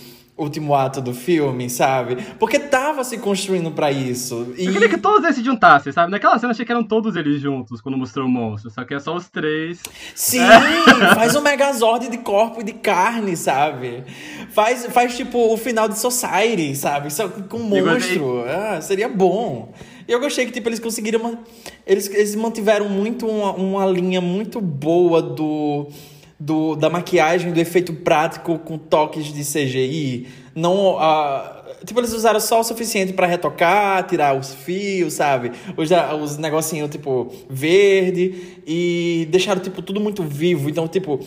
[0.44, 2.18] último ato do filme, sabe?
[2.40, 4.54] Porque tava se construindo pra isso.
[4.58, 4.66] E...
[4.66, 6.12] Eu queria que todos eles se juntassem, sabe?
[6.12, 8.70] Naquela cena achei que eram todos eles juntos quando mostrou o monstro.
[8.70, 9.80] Só que é só os três.
[10.16, 10.40] Sim,
[11.16, 14.04] faz um megazord de corpo e de carne, sabe?
[14.52, 17.12] Faz, faz tipo o final de Society, sabe?
[17.12, 18.44] Só com um monstro.
[18.48, 19.74] Ah, seria bom.
[20.08, 21.40] E eu gostei que tipo, eles conseguiram.
[21.86, 25.88] Eles, eles mantiveram muito uma, uma linha muito boa do,
[26.42, 26.76] do.
[26.76, 30.28] da maquiagem, do efeito prático com toques de CGI.
[30.56, 30.98] Não.
[31.00, 35.52] ah, Tipo, eles usaram só o suficiente pra retocar, tirar os fios, sabe?
[35.76, 35.90] Os,
[36.22, 38.60] os negocinhos, tipo, verde.
[38.68, 40.70] E deixaram, tipo, tudo muito vivo.
[40.70, 41.20] Então, tipo,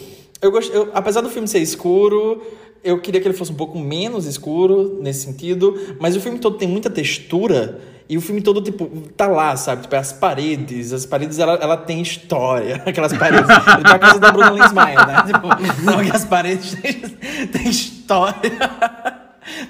[0.44, 0.76] eu gostei.
[0.78, 2.42] eu- apesar do filme ser escuro,
[2.82, 5.74] eu queria que ele fosse um pouco menos escuro nesse sentido.
[5.98, 7.80] Mas o filme todo tem muita textura.
[8.06, 8.86] E o filme todo, tipo,
[9.16, 9.82] tá lá, sabe?
[9.82, 10.92] Tipo, as paredes.
[10.92, 12.76] As paredes, ela, ela tem história.
[12.84, 13.46] Aquelas paredes.
[13.46, 15.22] Tipo, a casa da Bruna Lensmayer, né?
[15.26, 15.48] Tipo,
[15.82, 16.76] não, que as paredes
[17.50, 19.23] têm história.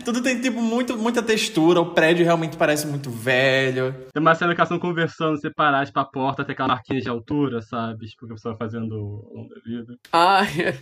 [0.05, 1.81] Tudo tem, tipo, muito, muita textura.
[1.81, 3.95] O prédio realmente parece muito velho.
[4.13, 7.61] Tem uma cena que elas estão conversando separadas pra porta, tem aquela marquinha de altura,
[7.63, 8.07] sabe?
[8.07, 9.95] Tipo, que a pessoa vai fazendo ao longo da vida.
[10.13, 10.79] Ai,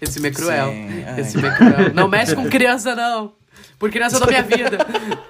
[0.00, 0.70] esse filme é cruel.
[0.70, 1.20] Sim.
[1.20, 1.94] Esse filme é cruel.
[1.94, 3.32] Não mexe com criança, não.
[3.78, 4.78] Por criança da minha vida.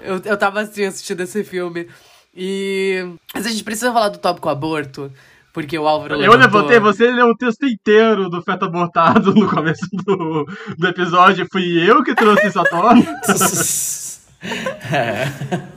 [0.01, 1.87] Eu, eu tava assim, assistindo esse filme.
[2.35, 3.05] E.
[3.33, 5.11] Mas a gente precisa falar do tópico aborto.
[5.55, 9.49] Porque o Álvaro Eu levantou- levantei, você leu o texto inteiro do feto abortado no
[9.49, 10.45] começo do,
[10.77, 11.47] do episódio.
[11.49, 13.01] Fui eu que trouxe isso à tona.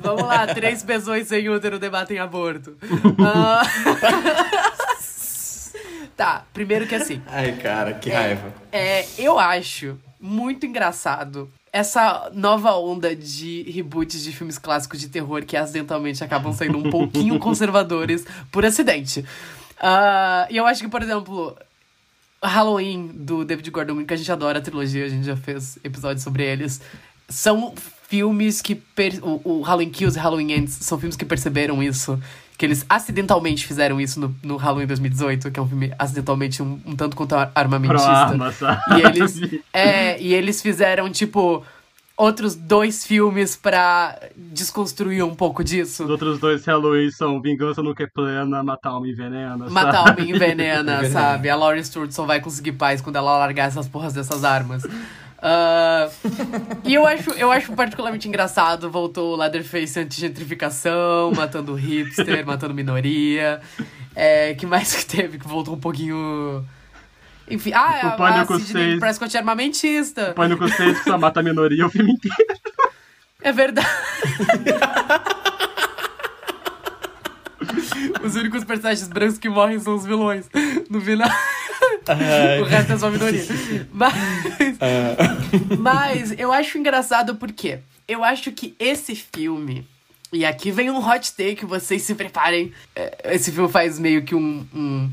[0.01, 2.77] Vamos lá, três pessoas sem útero debatem aborto.
[3.25, 3.63] Ah,
[6.17, 7.23] tá, primeiro que assim.
[7.29, 8.53] Ai, cara, que raiva.
[8.73, 15.45] É, eu acho muito engraçado essa nova onda de reboots de filmes clássicos de terror
[15.45, 19.25] que acidentalmente acabam sendo um pouquinho conservadores por acidente.
[19.81, 21.57] Ah, e eu acho que, por exemplo,
[22.43, 25.79] Halloween do David Gordon Green, que a gente adora a trilogia, a gente já fez
[25.83, 26.81] episódios sobre eles,
[27.29, 27.75] são
[28.09, 28.81] filmes que.
[29.23, 32.19] O, o Halloween Kills e Halloween Ends são filmes que perceberam isso.
[32.57, 36.81] Que eles acidentalmente fizeram isso no, no Halloween 2018, que é um filme acidentalmente um,
[36.85, 38.09] um tanto quanto ar- Pro armamentista.
[38.11, 38.81] arma, sabe?
[38.99, 39.41] E eles,
[39.73, 41.65] é, e eles fizeram, tipo,
[42.19, 46.07] outros dois filmes pra desconstruir um pouco Os disso.
[46.11, 49.71] outros dois Halloween são Vingança Nunca é Plena, Matar Alma Envenena.
[49.71, 50.09] Matar?
[50.11, 51.09] Alma envenena, Envenena.
[51.11, 51.49] sabe?
[51.49, 54.83] A Laurie Strode só vai conseguir paz quando ela largar essas porras dessas armas.
[55.41, 56.09] Ah,
[56.85, 58.91] e eu acho, eu acho particularmente engraçado.
[58.91, 63.61] Voltou o Leatherface anti-gentrificação, matando hipster, matando minoria.
[64.17, 65.39] É, que mais que teve?
[65.39, 66.65] Que voltou um pouquinho.
[67.51, 69.01] Enfim, ah, O a, a Pânico Sidney 6.
[69.01, 70.33] Prescott é armamentista.
[70.35, 72.37] Pânico 6 que só mata a minoria o filme inteiro.
[73.43, 73.87] É verdade.
[78.23, 80.47] Os únicos personagens brancos que morrem são os vilões.
[80.89, 81.29] No final.
[82.61, 83.45] o resto é só minoria.
[83.93, 84.15] Mas.
[85.79, 89.87] Mas eu acho engraçado porque eu acho que esse filme.
[90.33, 92.73] E aqui vem um hot take, vocês se preparem.
[92.95, 94.67] É, Esse filme faz meio que um.
[94.75, 95.11] um-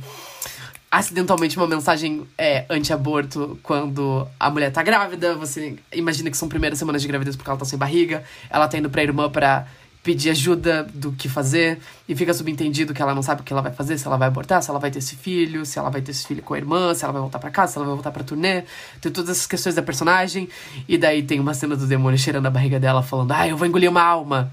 [0.91, 5.35] acidentalmente uma mensagem é, anti-aborto quando a mulher tá grávida.
[5.35, 8.23] Você imagina que são primeiras semanas de gravidez porque ela tá sem barriga.
[8.49, 9.67] Ela tá indo pra irmã pra
[10.05, 11.79] pedir ajuda do que fazer.
[12.07, 14.27] E fica subentendido que ela não sabe o que ela vai fazer, se ela vai
[14.27, 16.57] abortar, se ela vai ter esse filho, se ela vai ter esse filho com a
[16.57, 18.63] irmã, se ela vai voltar pra casa, se ela vai voltar pra turnê.
[19.01, 20.47] Tem todas essas questões da personagem.
[20.87, 23.67] E daí tem uma cena do demônio cheirando a barriga dela, falando: Ah, eu vou
[23.67, 24.51] engolir uma alma.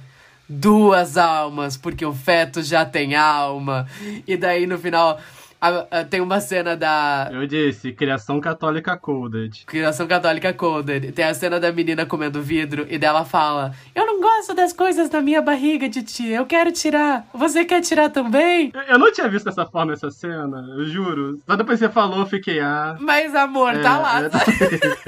[0.49, 3.87] Duas almas, porque o feto já tem alma.
[4.27, 5.21] E daí no final
[5.63, 9.65] a- a- tem uma cena da Eu disse, criação católica coded.
[9.65, 11.13] criação católica coded.
[11.13, 15.09] Tem a cena da menina comendo vidro e dela fala: Eu não gosto das coisas
[15.09, 17.25] na minha barriga tia, eu quero tirar.
[17.33, 18.73] Você quer tirar também?
[18.75, 21.41] Eu- Eu não tinha visto dessa forma essa cena, eu juro.
[21.49, 22.97] Só depois que você falou, eu fiquei, ah.
[23.01, 24.21] Mas amor, tá É, lá.
[24.23, 24.31] é.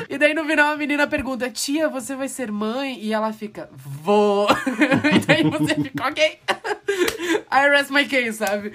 [0.15, 2.99] E daí no final a menina pergunta: Tia, você vai ser mãe?
[3.01, 4.47] E ela fica: Vou.
[5.13, 6.39] e daí você fica: Ok.
[7.51, 8.73] I rest my case, sabe?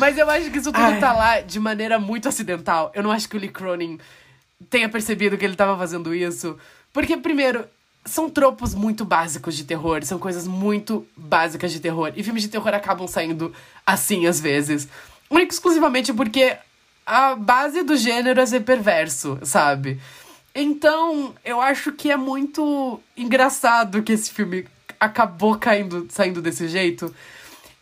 [0.00, 0.98] Mas eu acho que isso tudo Ai.
[0.98, 2.90] tá lá de maneira muito acidental.
[2.94, 4.00] Eu não acho que o Lee Cronin
[4.70, 6.58] tenha percebido que ele tava fazendo isso.
[6.90, 7.66] Porque, primeiro,
[8.04, 12.12] são tropos muito básicos de terror, são coisas muito básicas de terror.
[12.16, 13.54] E filmes de terror acabam saindo
[13.86, 14.88] assim às vezes.
[15.30, 16.56] Único exclusivamente porque
[17.04, 20.00] a base do gênero é ser perverso, sabe?
[20.54, 24.66] Então, eu acho que é muito engraçado que esse filme
[24.98, 27.14] acabou caindo, saindo desse jeito.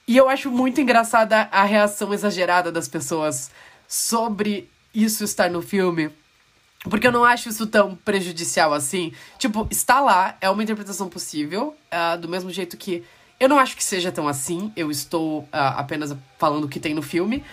[0.08, 3.50] E eu acho muito engraçada a reação exagerada das pessoas
[3.86, 6.10] sobre isso estar no filme.
[6.84, 9.12] Porque eu não acho isso tão prejudicial assim.
[9.38, 11.76] Tipo, está lá, é uma interpretação possível.
[11.90, 13.04] ah, do mesmo jeito que
[13.38, 14.72] eu não acho que seja tão assim.
[14.74, 17.44] Eu estou ah, apenas falando o que tem no filme.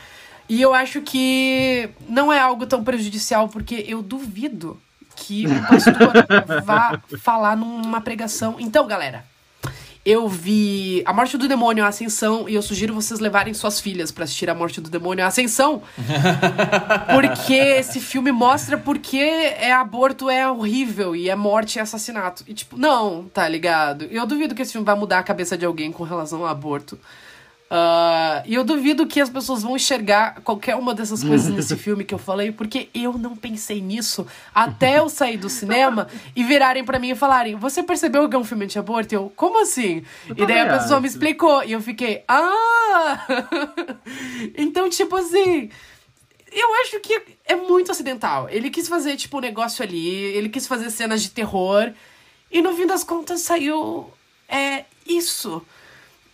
[0.47, 4.79] E eu acho que não é algo tão prejudicial, porque eu duvido
[5.13, 8.55] que o pastor vá falar numa pregação.
[8.59, 9.25] Então, galera,
[10.05, 14.11] eu vi A Morte do Demônio, a Ascensão, e eu sugiro vocês levarem suas filhas
[14.11, 15.81] pra assistir A Morte do Demônio, a Ascensão.
[17.11, 22.43] Porque esse filme mostra porque é aborto é horrível e é morte e assassinato.
[22.47, 24.05] E tipo, não, tá ligado?
[24.05, 26.99] Eu duvido que esse filme vai mudar a cabeça de alguém com relação ao aborto.
[27.77, 32.05] Ah, e eu duvido que as pessoas vão enxergar qualquer uma dessas coisas nesse filme
[32.05, 36.85] que eu falei, porque eu não pensei nisso até eu sair do cinema e virarem
[36.85, 39.13] pra mim e falarem: Você percebeu que é um filme de aborto?
[39.13, 40.03] Eu, como assim?
[40.29, 41.17] E daí a pessoa me acho.
[41.17, 43.27] explicou e eu fiquei: Ah!
[44.57, 45.69] então, tipo assim.
[46.53, 48.47] Eu acho que é muito acidental.
[48.49, 51.91] Ele quis fazer, tipo, um negócio ali, ele quis fazer cenas de terror,
[52.49, 54.09] e no fim das contas saiu.
[54.47, 55.61] É isso.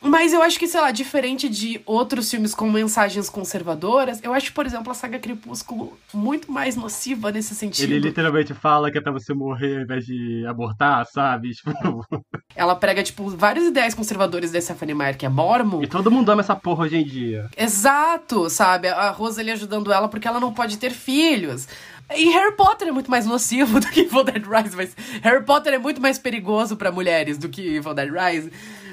[0.02, 4.52] Mas eu acho que, sei lá, diferente de outros filmes com mensagens conservadoras, eu acho,
[4.52, 7.92] por exemplo, a saga Crepúsculo muito mais nociva nesse sentido.
[7.92, 11.52] Ele literalmente fala que é pra você morrer ao invés de abortar, sabe?
[11.62, 12.06] Tipo,
[12.56, 15.84] Ela prega, tipo, vários ideais conservadores da Stephanie Meyer, que é mormon.
[15.84, 17.48] e todo mundo ama essa porra hoje em dia.
[17.56, 18.88] Exato, sabe?
[18.88, 21.68] A Rosalie ajudando ela porque ela não pode ter filhos.
[22.16, 25.74] E Harry Potter é muito mais nocivo do que Evil Dead Rise, mas Harry Potter
[25.74, 28.52] é muito mais perigoso pra mulheres do que Evil Dead Rise.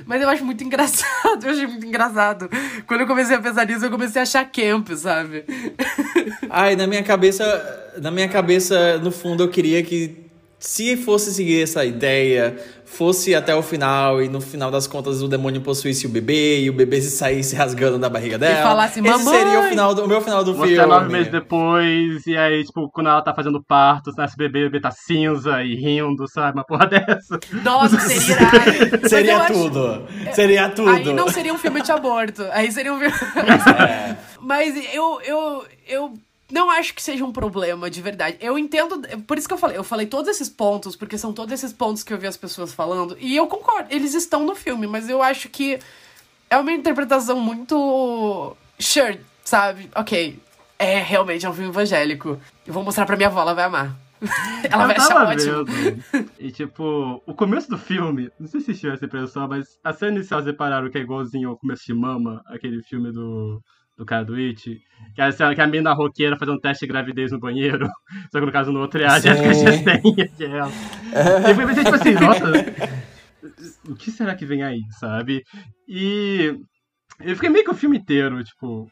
[0.08, 2.48] Mas eu acho muito engraçado, eu achei muito engraçado.
[2.86, 5.44] Quando eu comecei a pensar nisso, eu comecei a achar camp, sabe?
[6.48, 10.27] Ai, na minha cabeça, na minha cabeça, no fundo, eu queria que
[10.58, 15.28] se fosse seguir essa ideia, fosse até o final e no final das contas o
[15.28, 18.62] demônio possuísse o bebê e o bebê se saísse rasgando da barriga dela.
[18.62, 20.88] falasse, Esse "Mamãe!" seria o final do o meu final do Você é filme.
[20.88, 24.70] nove meses depois, e aí, tipo, quando ela tá fazendo parto, nasce o bebê, o
[24.70, 26.56] bebê tá cinza e rindo, sabe?
[26.58, 27.38] Uma porra dessa.
[27.62, 29.08] Nossa, seria irado.
[29.08, 30.06] Seria acho- tudo.
[30.34, 30.90] Seria tudo.
[30.90, 32.44] Aí não seria um filme de aborto.
[32.52, 33.14] Aí seria um filme.
[33.88, 34.16] É.
[34.40, 36.14] Mas eu, eu, eu
[36.50, 38.38] não acho que seja um problema de verdade.
[38.40, 41.52] Eu entendo, por isso que eu falei, eu falei todos esses pontos, porque são todos
[41.52, 44.86] esses pontos que eu vi as pessoas falando, e eu concordo, eles estão no filme,
[44.86, 45.78] mas eu acho que
[46.48, 49.90] é uma interpretação muito sure, sabe?
[49.94, 50.38] OK.
[50.78, 52.40] É realmente é um filme evangélico.
[52.66, 53.96] Eu vou mostrar pra minha avó, ela vai amar.
[54.70, 55.64] ela vai achar ótimo.
[55.64, 56.30] Vendo.
[56.38, 60.16] E tipo, o começo do filme, não sei se assistiu essa impressão, mas a cena
[60.16, 63.60] inicial vocês repararam que é igualzinho ao começo de Mama, aquele filme do
[63.98, 64.80] do cara do It,
[65.14, 67.88] que a, que a mina roqueira faz um teste de gravidez no banheiro,
[68.30, 70.70] só que no caso no outro é a Jessica Chastain, que é ela.
[71.46, 72.44] E eu pensei, tipo assim, nossa,
[73.88, 75.42] o que será que vem aí, sabe?
[75.88, 76.56] E
[77.20, 78.88] eu fiquei meio que o filme inteiro, tipo,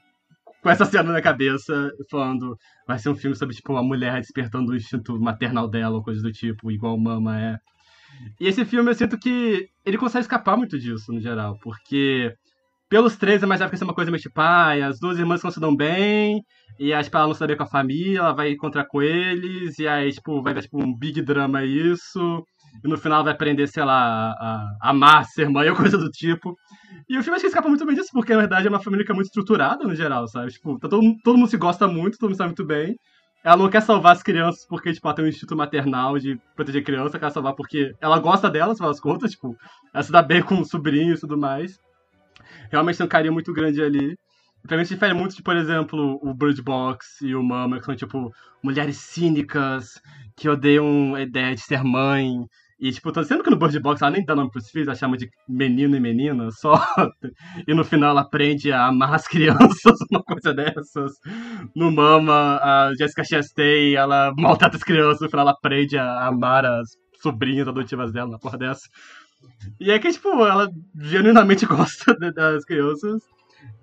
[0.61, 4.73] com essa cena na cabeça, falando, vai ser um filme sobre, tipo, uma mulher despertando
[4.73, 7.57] o instinto maternal dela, ou coisa do tipo, igual Mama é.
[8.41, 12.35] E esse filme eu sinto que ele consegue escapar muito disso, no geral, porque
[12.89, 15.51] pelos três é mais época ser uma coisa meio tipo, ah, as duas irmãs não
[15.51, 16.43] se dão bem,
[16.79, 19.89] e aí, tipo, ela não se com a família, ela vai encontrar com eles, e
[19.89, 22.45] aí, tipo, vai ver, tipo, um big drama isso,
[22.85, 26.11] e no final vai aprender, sei lá, a, a amar ser irmã ou coisa do
[26.11, 26.55] tipo.
[27.09, 29.05] E o filme acho que escapa muito bem disso, porque na verdade é uma família
[29.05, 30.53] que é muito estruturada no geral, sabe?
[30.53, 32.95] Tipo, tá todo, todo mundo se gosta muito, todo mundo sabe muito bem.
[33.45, 36.83] Ela não quer salvar as crianças porque, tipo, ela tem um instinto maternal de proteger
[36.85, 39.57] criança, quer salvar porque ela gosta delas, pelas contas, tipo,
[39.95, 41.79] ela se dá bem com sobrinhos e tudo mais
[42.71, 44.17] realmente tem um carinho muito grande ali.
[44.67, 47.85] Pra mim se difere muito de, por exemplo, o Bird Box e o Mama, que
[47.85, 50.01] são, tipo, mulheres cínicas
[50.37, 52.45] que odeiam a ideia de ser mãe.
[52.79, 55.17] E, tipo, sendo que no Bird Box ela nem dá nome pros filhos, ela chama
[55.17, 56.75] de menino e menina só.
[57.67, 61.13] E no final ela aprende a amar as crianças, uma coisa dessas.
[61.75, 66.67] No Mama, a Jessica Chastain, ela maltrata as crianças, no final ela aprende a amar
[66.67, 66.89] as
[67.23, 68.83] sobrinhas adotivas dela, uma porra dessa.
[69.81, 73.23] E é que, tipo, ela genuinamente gosta das crianças.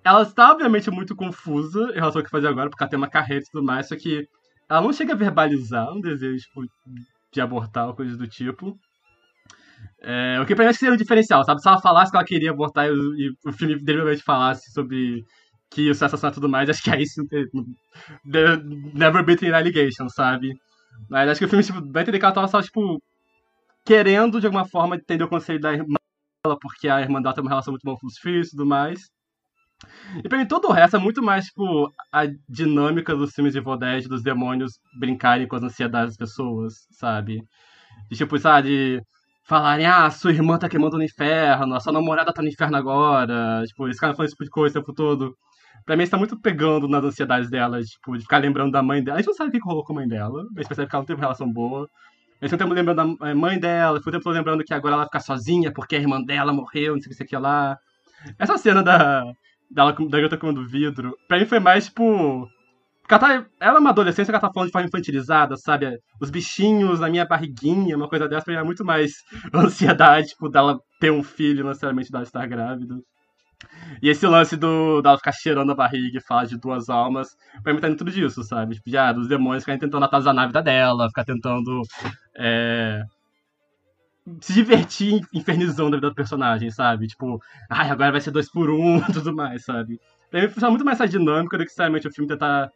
[0.04, 3.10] Ela está, obviamente, muito confusa em relação ao que fazer agora, porque ela tem uma
[3.10, 4.28] carreira e tudo mais, só que
[4.70, 6.62] ela não chega a verbalizar um desejo tipo,
[7.32, 8.78] de abortar ou coisa do tipo.
[10.01, 11.62] É, o que pra mim seria um diferencial, sabe?
[11.62, 15.24] Se ela falasse que ela queria abortar e, e o filme deliberadamente falasse sobre
[15.70, 17.24] que o sucesso e tudo mais, acho que aí sim.
[18.93, 20.54] Never beating allegation, sabe?
[21.10, 23.01] Mas acho que o filme tipo, vai entender que ela tava só, tipo,
[23.86, 25.95] querendo, de alguma forma, entender o conceito da irmã
[26.45, 28.65] dela, porque a irmã dela tem uma relação muito boa com os filhos e tudo
[28.65, 28.99] mais.
[30.23, 33.59] E pra mim, todo o resto é muito mais, tipo, a dinâmica dos filmes de
[33.59, 37.41] Evil Dead, dos demônios brincarem com as ansiedades das pessoas, sabe?
[38.09, 39.01] De, tipo, sabe,
[39.45, 43.63] falarem, ah, sua irmã tá queimando no inferno, a sua namorada tá no inferno agora,
[43.67, 45.36] tipo, esse cara falando esse tipo de coisa o tempo todo.
[45.86, 49.03] Pra mim, isso tá muito pegando nas ansiedades dela, tipo, de ficar lembrando da mãe
[49.03, 49.17] dela.
[49.17, 51.01] A gente não sabe o que rolou com a mãe dela, mas percebe que ela
[51.01, 51.89] não teve uma relação boa.
[52.44, 55.72] Eles estão tempo lembrando da mãe dela, foi tempo lembrando que agora ela fica sozinha
[55.72, 57.78] porque a irmã dela morreu, não sei o que, sei lá.
[58.38, 59.24] Essa cena da,
[59.72, 62.46] dela, da garota comendo vidro, pra mim foi mais tipo.
[63.10, 65.98] Ela, tá, ela é uma adolescente que ela tá falando de forma infantilizada, sabe?
[66.20, 69.14] Os bichinhos na minha barriguinha, uma coisa dessa, é muito mais
[69.56, 72.96] ansiedade, tipo, dela ter um filho, necessariamente dela estar grávida.
[74.02, 77.30] E esse lance do dela ficar cheirando a barriga e falar de duas almas,
[77.64, 78.76] pra mim tá dentro disso, sabe?
[78.76, 81.82] Tipo, já, dos demônios ficarem tentando atazanar a vida dela, ficar tentando
[82.38, 83.03] é,
[84.41, 87.07] se divertir infernizando a vida do personagem, sabe?
[87.07, 89.99] Tipo, ai, agora vai ser dois por um tudo mais, sabe?
[90.31, 92.71] Pra mim funciona muito mais essa dinâmica do que necessariamente o filme tentar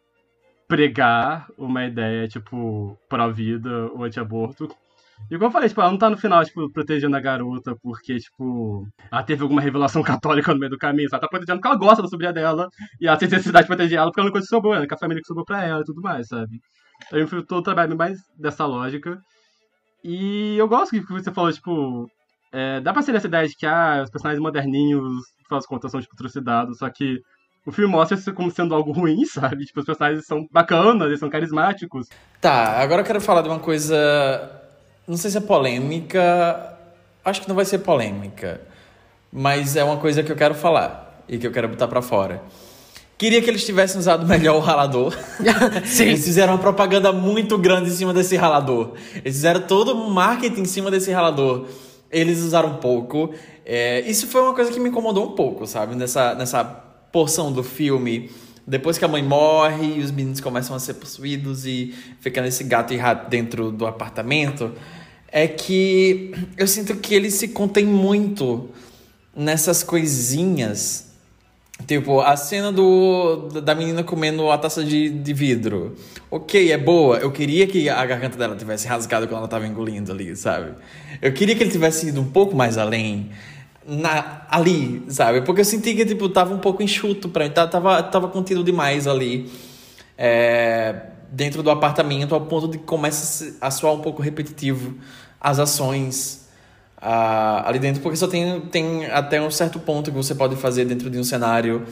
[0.67, 4.67] pregar uma ideia, tipo, pró-vida ou anti-aborto.
[5.31, 8.17] E como eu falei, tipo, ela não tá no final, tipo, protegendo a garota porque,
[8.17, 11.07] tipo, ela teve alguma revelação católica no meio do caminho.
[11.11, 12.69] Ela tá protegendo porque ela gosta da sobrinha dela
[13.01, 14.87] e ela tem necessidade de proteger ela porque ela não coisa que né?
[14.87, 16.59] Que a família que sobrou pra ela e tudo mais, sabe?
[17.07, 19.19] Então eu todo trabalho mais dessa lógica.
[20.07, 22.09] E eu gosto que você falou, tipo,
[22.53, 25.03] é, dá pra ser essa ideia de que, ah, os personagens moderninhos,
[25.49, 27.19] faz contas, são, tipo, trucidados, só que
[27.65, 29.65] o filme mostra isso como sendo algo ruim, sabe?
[29.65, 32.07] Tipo, os personagens são bacanas, eles são carismáticos.
[32.39, 34.57] Tá, agora eu quero falar de uma coisa
[35.07, 36.77] não sei se é polêmica.
[37.23, 38.59] Acho que não vai ser polêmica.
[39.31, 42.43] Mas é uma coisa que eu quero falar e que eu quero botar para fora.
[43.17, 45.17] Queria que eles tivessem usado melhor o ralador.
[45.85, 46.03] Sim.
[46.03, 48.93] Eles fizeram uma propaganda muito grande em cima desse ralador.
[49.15, 51.65] Eles fizeram todo um marketing em cima desse ralador.
[52.11, 53.33] Eles usaram pouco.
[53.65, 55.95] É, isso foi uma coisa que me incomodou um pouco, sabe?
[55.95, 58.29] Nessa, nessa porção do filme.
[58.67, 62.63] Depois que a mãe morre e os meninos começam a ser possuídos e fica nesse
[62.65, 64.73] gato e rato dentro do apartamento
[65.31, 68.69] é que eu sinto que ele se contém muito
[69.35, 71.06] nessas coisinhas.
[71.85, 75.95] Tipo, a cena do, da menina comendo a taça de, de vidro.
[76.29, 77.17] Ok, é boa.
[77.17, 80.73] Eu queria que a garganta dela tivesse rasgado quando ela tava engolindo ali, sabe?
[81.21, 83.29] Eu queria que ele tivesse ido um pouco mais além.
[83.85, 85.41] Na, ali, sabe?
[85.41, 87.51] Porque eu senti que, tipo, tava um pouco enxuto pra mim.
[87.51, 89.49] Tava, tava contido demais ali.
[90.17, 94.95] é, dentro do apartamento ao ponto de que começa a soar um pouco repetitivo
[95.39, 96.46] as ações
[97.07, 100.83] uh, ali dentro, porque só tem, tem até um certo ponto que você pode fazer
[100.83, 101.85] dentro de um cenário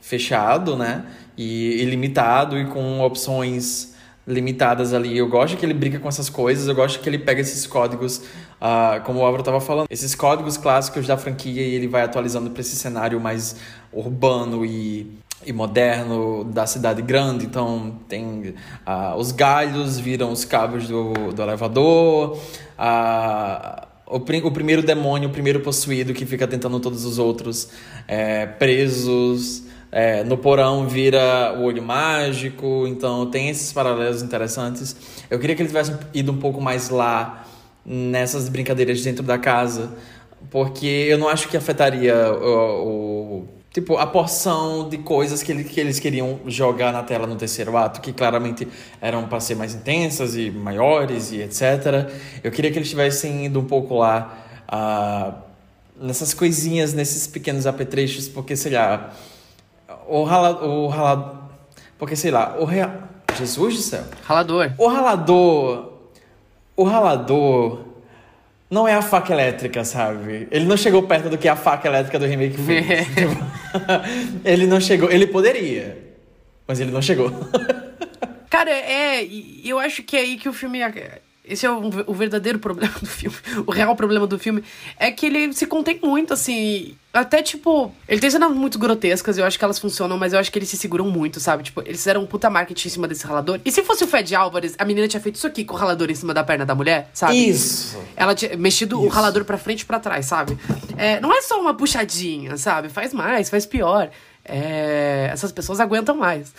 [0.00, 1.04] fechado, né?
[1.36, 3.92] E ilimitado e com opções
[4.26, 5.18] limitadas ali.
[5.18, 8.18] Eu gosto que ele brinca com essas coisas, eu gosto que ele pega esses códigos,
[8.60, 12.50] uh, como o Álvaro estava falando, esses códigos clássicos da franquia e ele vai atualizando
[12.50, 13.56] para esse cenário mais
[13.92, 15.10] urbano e,
[15.44, 17.44] e moderno da cidade grande.
[17.44, 18.54] Então, tem
[18.86, 22.38] uh, os galhos viram os cabos do, do elevador,
[22.78, 27.68] uh, o, o primeiro demônio, o primeiro possuído que fica tentando todos os outros
[28.06, 29.64] é, presos.
[29.94, 34.96] É, no porão vira o olho mágico, então tem esses paralelos interessantes.
[35.30, 37.46] Eu queria que ele tivesse ido um pouco mais lá
[37.84, 39.94] nessas brincadeiras dentro da casa,
[40.50, 45.64] porque eu não acho que afetaria o, o tipo a porção de coisas que, ele,
[45.64, 48.68] que eles queriam jogar na tela no terceiro ato, que claramente
[49.00, 52.10] eram para ser mais intensas e maiores e etc.
[52.42, 55.34] Eu queria que eles tivessem ido um pouco lá uh,
[56.04, 59.12] nessas coisinhas, nesses pequenos apetrechos, porque sei lá
[60.08, 60.68] o ralador.
[60.68, 61.42] O ralador
[62.02, 62.98] porque, sei lá, o rea...
[63.38, 64.02] Jesus do céu.
[64.24, 64.72] Ralador.
[64.76, 65.92] O ralador.
[66.74, 67.84] O ralador
[68.72, 70.48] não é a faca elétrica, sabe?
[70.50, 72.86] Ele não chegou perto do que a faca elétrica do remake fez.
[74.42, 75.10] ele não chegou.
[75.10, 75.98] Ele poderia,
[76.66, 77.30] mas ele não chegou.
[78.48, 79.28] Cara, é.
[79.62, 80.80] Eu acho que é aí que o filme
[81.44, 83.36] esse é o, o, verdadeiro problema do filme.
[83.66, 84.62] O real problema do filme
[84.96, 86.96] é que ele se contém muito, assim.
[87.12, 90.50] Até, tipo, ele tem cenas muito grotescas, eu acho que elas funcionam, mas eu acho
[90.50, 91.64] que eles se seguram muito, sabe?
[91.64, 93.60] Tipo, eles fizeram um puta marketing em cima desse ralador.
[93.64, 96.10] E se fosse o Fed Álvares, a menina tinha feito isso aqui com o ralador
[96.10, 97.48] em cima da perna da mulher, sabe?
[97.48, 98.00] Isso!
[98.16, 99.06] Ela tinha mexido isso.
[99.06, 100.56] o ralador pra frente e pra trás, sabe?
[100.96, 102.88] É, não é só uma puxadinha, sabe?
[102.88, 104.10] Faz mais, faz pior
[104.44, 106.52] é, essas pessoas aguentam mais.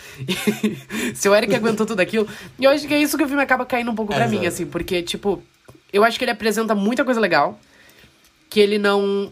[1.14, 2.28] se o Eric aguentou tudo aquilo.
[2.58, 4.46] E eu acho que é isso que o filme acaba caindo um pouco pra mim,
[4.46, 5.42] assim, porque, tipo,
[5.92, 7.60] eu acho que ele apresenta muita coisa legal
[8.50, 9.32] que ele não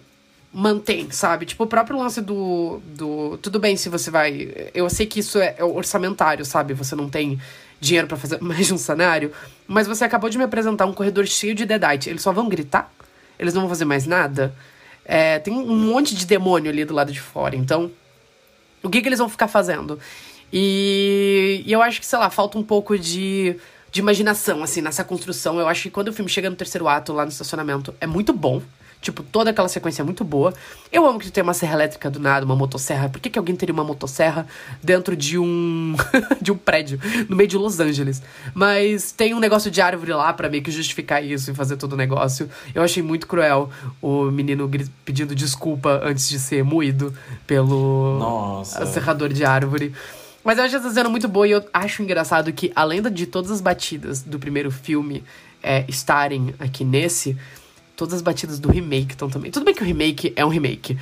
[0.53, 1.45] mantém, sabe?
[1.45, 2.81] Tipo, o próprio lance do.
[2.85, 4.69] do tudo bem se você vai.
[4.73, 6.73] Eu sei que isso é, é orçamentário, sabe?
[6.73, 7.39] Você não tem
[7.79, 9.31] dinheiro para fazer mais de um cenário,
[9.67, 12.09] mas você acabou de me apresentar um corredor cheio de Deadite.
[12.09, 12.91] Eles só vão gritar?
[13.39, 14.53] Eles não vão fazer mais nada?
[15.05, 17.91] É, tem um monte de demônio ali do lado de fora, então
[18.83, 19.99] o que, que eles vão ficar fazendo?
[20.51, 23.55] E, e eu acho que, sei lá, falta um pouco de,
[23.91, 25.59] de imaginação, assim, nessa construção.
[25.59, 28.33] Eu acho que quando o filme chega no terceiro ato, lá no estacionamento, é muito
[28.33, 28.61] bom.
[29.01, 30.53] Tipo, toda aquela sequência é muito boa.
[30.91, 33.09] Eu amo que tem uma serra elétrica do nada, uma motosserra.
[33.09, 34.45] Por que, que alguém teria uma motosserra
[34.81, 35.95] dentro de um.
[36.39, 38.21] de um prédio, no meio de Los Angeles?
[38.53, 41.93] Mas tem um negócio de árvore lá para meio que justificar isso e fazer todo
[41.93, 42.47] o negócio.
[42.75, 44.69] Eu achei muito cruel o menino
[45.03, 47.11] pedindo desculpa antes de ser moído
[47.47, 48.85] pelo Nossa.
[48.85, 49.93] serrador de árvore.
[50.43, 53.49] Mas eu acho essa cena muito boa e eu acho engraçado que, além de todas
[53.49, 55.23] as batidas do primeiro filme
[55.61, 57.37] é, estarem aqui nesse
[57.95, 59.51] todas as batidas do remake estão também.
[59.51, 60.97] Tudo bem que o remake é um remake.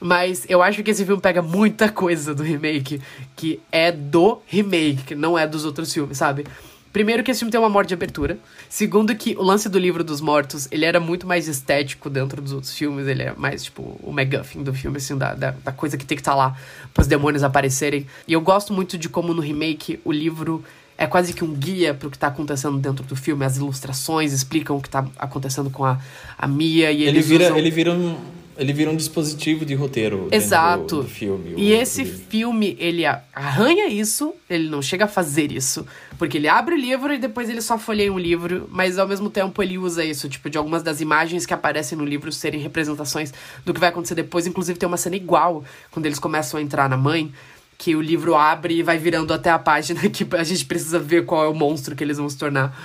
[0.00, 3.00] Mas eu acho que esse filme pega muita coisa do remake
[3.36, 6.46] que é do remake, não é dos outros filmes, sabe?
[6.92, 8.36] Primeiro que esse filme tem uma morte de abertura.
[8.68, 12.52] Segundo que o lance do livro dos mortos, ele era muito mais estético dentro dos
[12.52, 13.06] outros filmes.
[13.06, 16.16] Ele é mais, tipo, o MacGuffin do filme, assim, da, da, da coisa que tem
[16.16, 16.56] que estar tá lá
[16.92, 18.06] para os demônios aparecerem.
[18.26, 20.64] E eu gosto muito de como no remake o livro
[21.00, 23.42] é quase que um guia para o que está acontecendo dentro do filme.
[23.42, 25.98] As ilustrações explicam o que está acontecendo com a,
[26.36, 27.56] a Mia e ele vira usam...
[27.56, 28.16] ele vira um
[28.58, 30.96] ele vira um dispositivo de roteiro Exato.
[30.96, 31.54] Do, do filme.
[31.56, 35.86] E esse filme, ele arranha isso, ele não chega a fazer isso.
[36.18, 39.30] Porque ele abre o livro e depois ele só folheia um livro, mas ao mesmo
[39.30, 43.32] tempo ele usa isso, tipo, de algumas das imagens que aparecem no livro serem representações
[43.64, 44.46] do que vai acontecer depois.
[44.46, 47.32] Inclusive tem uma cena igual, quando eles começam a entrar na mãe,
[47.80, 51.24] que o livro abre e vai virando até a página que a gente precisa ver
[51.24, 52.78] qual é o monstro que eles vão se tornar.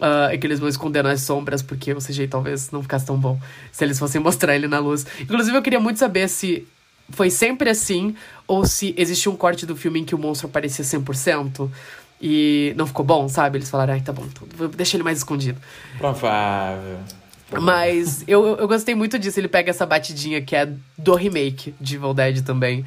[0.00, 3.16] Uh, e que eles vão esconder nas sombras, porque o CGI talvez não ficasse tão
[3.16, 3.38] bom
[3.70, 5.06] se eles fossem mostrar ele na luz.
[5.20, 6.66] Inclusive, eu queria muito saber se
[7.10, 8.16] foi sempre assim
[8.48, 11.70] ou se existiu um corte do filme em que o monstro aparecia 100%
[12.20, 13.58] e não ficou bom, sabe?
[13.58, 15.60] Eles falaram, ai, tá bom, então vou deixar ele mais escondido.
[15.98, 16.98] Provável.
[17.60, 19.38] Mas eu, eu gostei muito disso.
[19.38, 20.68] Ele pega essa batidinha que é
[20.98, 22.84] do remake de Evil Dead também.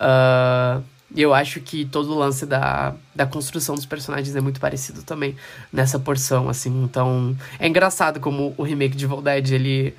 [0.00, 0.82] Uh,
[1.16, 5.36] eu acho que todo o lance da, da construção dos personagens é muito parecido também
[5.72, 6.82] nessa porção, assim.
[6.82, 9.94] Então, é engraçado como o remake de Evil Dead, ele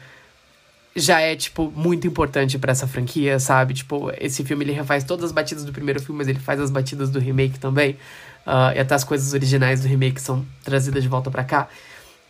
[0.96, 3.74] já é, tipo, muito importante para essa franquia, sabe?
[3.74, 6.70] Tipo, esse filme ele refaz todas as batidas do primeiro filme, mas ele faz as
[6.70, 7.92] batidas do remake também.
[8.46, 11.70] Uh, e até as coisas originais do remake são trazidas de volta para cá.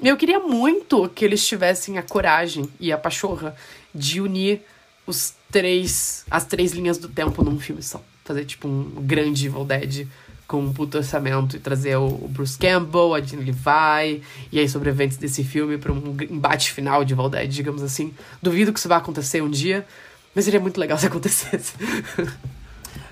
[0.01, 3.55] Eu queria muito que eles tivessem a coragem e a pachorra
[3.93, 4.61] de unir
[5.08, 8.01] os três, as três linhas do tempo num filme só.
[8.24, 10.08] Fazer tipo um grande Evil Dead
[10.47, 15.18] com um puto orçamento e trazer o, Bruce Campbell, a Jean Levi e aí sobreviventes
[15.18, 18.14] desse filme para um embate final de Valdez, digamos assim.
[18.41, 19.86] Duvido que isso vá acontecer um dia,
[20.34, 21.74] mas seria muito legal se acontecesse.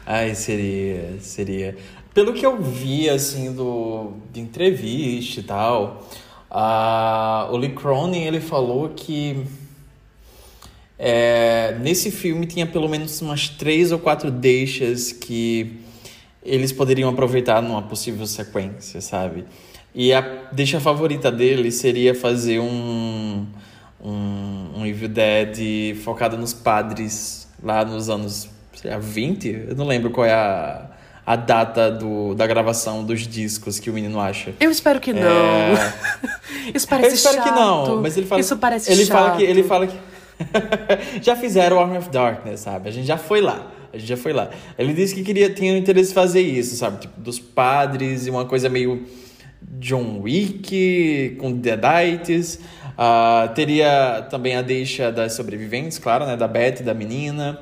[0.05, 1.77] Ai, seria, seria.
[2.13, 6.07] Pelo que eu vi, assim, do, de entrevista e tal,
[6.51, 9.43] a, o Lee Cronin, ele falou que
[11.05, 15.81] é, nesse filme tinha pelo menos umas três ou quatro deixas que
[16.41, 19.43] eles poderiam aproveitar numa possível sequência, sabe?
[19.93, 20.21] E a
[20.53, 23.45] deixa favorita dele seria fazer um,
[24.01, 29.65] um, um Evil Dead focado nos padres lá nos anos sei lá, 20?
[29.69, 30.85] Eu não lembro qual é a,
[31.25, 34.53] a data do, da gravação dos discos que o menino acha.
[34.57, 35.21] Eu espero que não.
[35.21, 35.93] É...
[36.73, 37.43] Isso parece Eu espero chato.
[37.43, 38.39] que não, mas ele fala.
[38.39, 39.17] Isso parece ele chato.
[39.17, 40.12] Fala que, ele fala que.
[41.21, 42.89] já fizeram Arm of Darkness, sabe?
[42.89, 43.71] A gente já foi lá.
[43.93, 44.49] A gente já foi lá.
[44.77, 47.01] Ele disse que queria, tinha interesse em fazer isso, sabe?
[47.01, 49.05] Tipo, dos padres e uma coisa meio
[49.61, 52.59] John Wick com Deadites.
[52.97, 56.35] Ah, teria também a deixa das sobreviventes, claro, né?
[56.35, 57.59] Da Beth, da menina.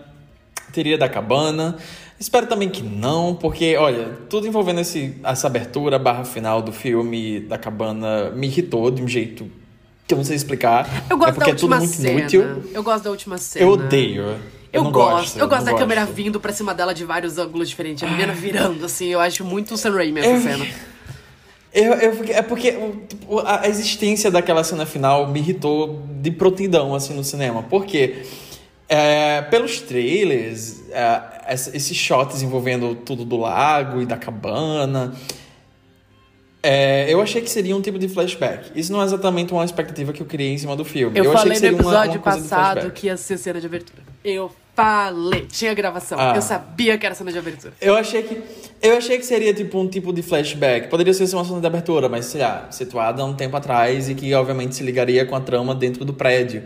[0.71, 1.75] Teria da cabana.
[2.17, 7.39] Espero também que não, porque, olha, tudo envolvendo esse, essa abertura barra final do filme
[7.39, 9.49] da cabana me irritou de um jeito
[10.12, 10.88] que eu não sei explicar.
[11.09, 12.20] Eu gosto é da última é tudo muito cena.
[12.20, 12.64] inútil.
[12.74, 13.66] Eu gosto da última cena.
[13.66, 14.22] Eu odeio.
[14.24, 14.38] Eu,
[14.74, 15.16] Eu, não gosto.
[15.16, 15.39] gosto.
[15.39, 18.03] eu gosto da câmera vindo pra cima dela de vários ângulos diferentes.
[18.03, 19.07] A menina virando, assim.
[19.07, 20.66] Eu acho muito Sam Raimi essa Eu- cena.
[21.74, 22.74] Eu, eu, é porque
[23.07, 27.64] tipo, a existência daquela cena final me irritou de prontidão assim no cinema.
[27.64, 28.24] Porque
[28.89, 31.22] é, pelos trailers, é,
[31.74, 35.14] esses shots envolvendo tudo do lago e da cabana,
[36.64, 38.72] é, eu achei que seria um tipo de flashback.
[38.76, 41.18] Isso não é exatamente uma expectativa que eu criei em cima do filme.
[41.18, 43.59] Eu, achei falei que no seria uma- episódio uma de passado que ia ser cena
[43.59, 44.03] de abertura.
[44.24, 45.47] Eu falei.
[45.51, 46.20] Tinha gravação.
[46.20, 46.34] Ah.
[46.36, 47.74] Eu sabia que era cena de abertura.
[47.82, 48.41] Eu achei que
[48.82, 50.88] eu achei que seria tipo um tipo de flashback.
[50.88, 54.34] Poderia ser uma cena de abertura, mas sei lá, situada um tempo atrás e que
[54.34, 56.64] obviamente se ligaria com a trama dentro do prédio.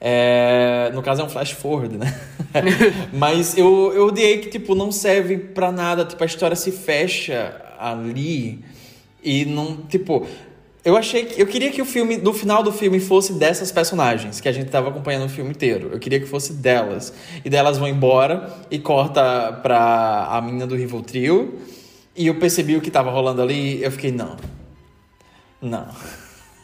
[0.00, 2.12] É, no caso é um flash forward, né?
[3.12, 7.54] mas eu, eu odiei que tipo não serve pra nada, tipo a história se fecha
[7.78, 8.58] ali
[9.22, 10.26] e não, tipo,
[10.84, 14.40] eu achei que eu queria que o filme, no final do filme fosse dessas personagens
[14.40, 15.90] que a gente tava acompanhando o filme inteiro.
[15.92, 17.12] Eu queria que fosse delas.
[17.44, 21.60] E delas vão embora e corta pra a menina do Rivotril.
[22.16, 24.36] E eu percebi o que tava rolando ali, eu fiquei não.
[25.60, 25.86] Não.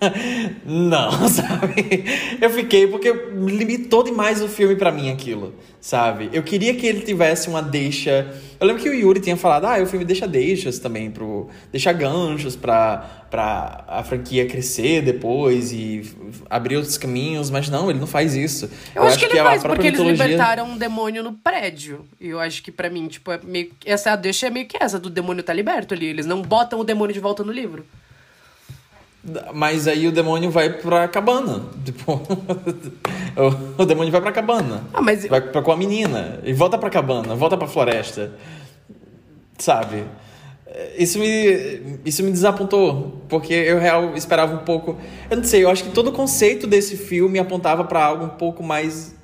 [0.64, 2.04] Não, sabe?
[2.40, 6.30] Eu fiquei porque limitou demais o filme pra mim aquilo, sabe?
[6.32, 8.32] Eu queria que ele tivesse uma deixa.
[8.60, 11.48] Eu lembro que o Yuri tinha falado, ah, o filme deixa deixas também pro.
[11.72, 16.02] deixa ganchos pra, pra a franquia crescer depois e
[16.48, 18.70] abrir outros caminhos, mas não, ele não faz isso.
[18.94, 22.04] Eu, acho, que ele a faz, própria porque eles mitologia- libertaram um demônio no prédio.
[22.20, 23.70] E eu acho que pra mim, tipo, é meio...
[23.84, 26.06] essa deixa é meio que essa, do demônio tá liberto ali.
[26.06, 27.84] Eles não botam o demônio de volta no livro.
[29.54, 31.62] Mas aí o demônio vai pra cabana.
[31.84, 32.20] Tipo,
[33.78, 34.84] o, demônio vai pra cabana.
[34.92, 36.40] Ah, mas Vai pra, com a menina.
[36.44, 38.32] E volta pra cabana, volta pra floresta.
[39.58, 40.04] Sabe?
[40.96, 43.22] Isso me, isso me desapontou.
[43.28, 44.96] Porque eu real esperava um pouco.
[45.30, 48.30] Eu não sei, eu acho que todo o conceito desse filme apontava pra algo um
[48.30, 49.14] pouco mais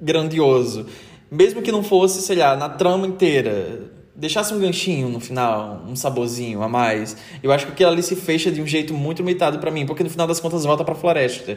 [0.00, 0.86] grandioso.
[1.30, 3.97] Mesmo que não fosse, sei lá, na trama inteira.
[4.18, 7.16] Deixasse um ganchinho no final, um saborzinho a mais.
[7.40, 10.02] Eu acho que aquilo ali se fecha de um jeito muito limitado pra mim, porque
[10.02, 11.56] no final das contas volta pra floresta.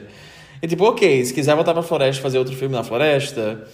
[0.62, 3.68] E tipo, ok, se quiser voltar pra floresta fazer outro filme na floresta,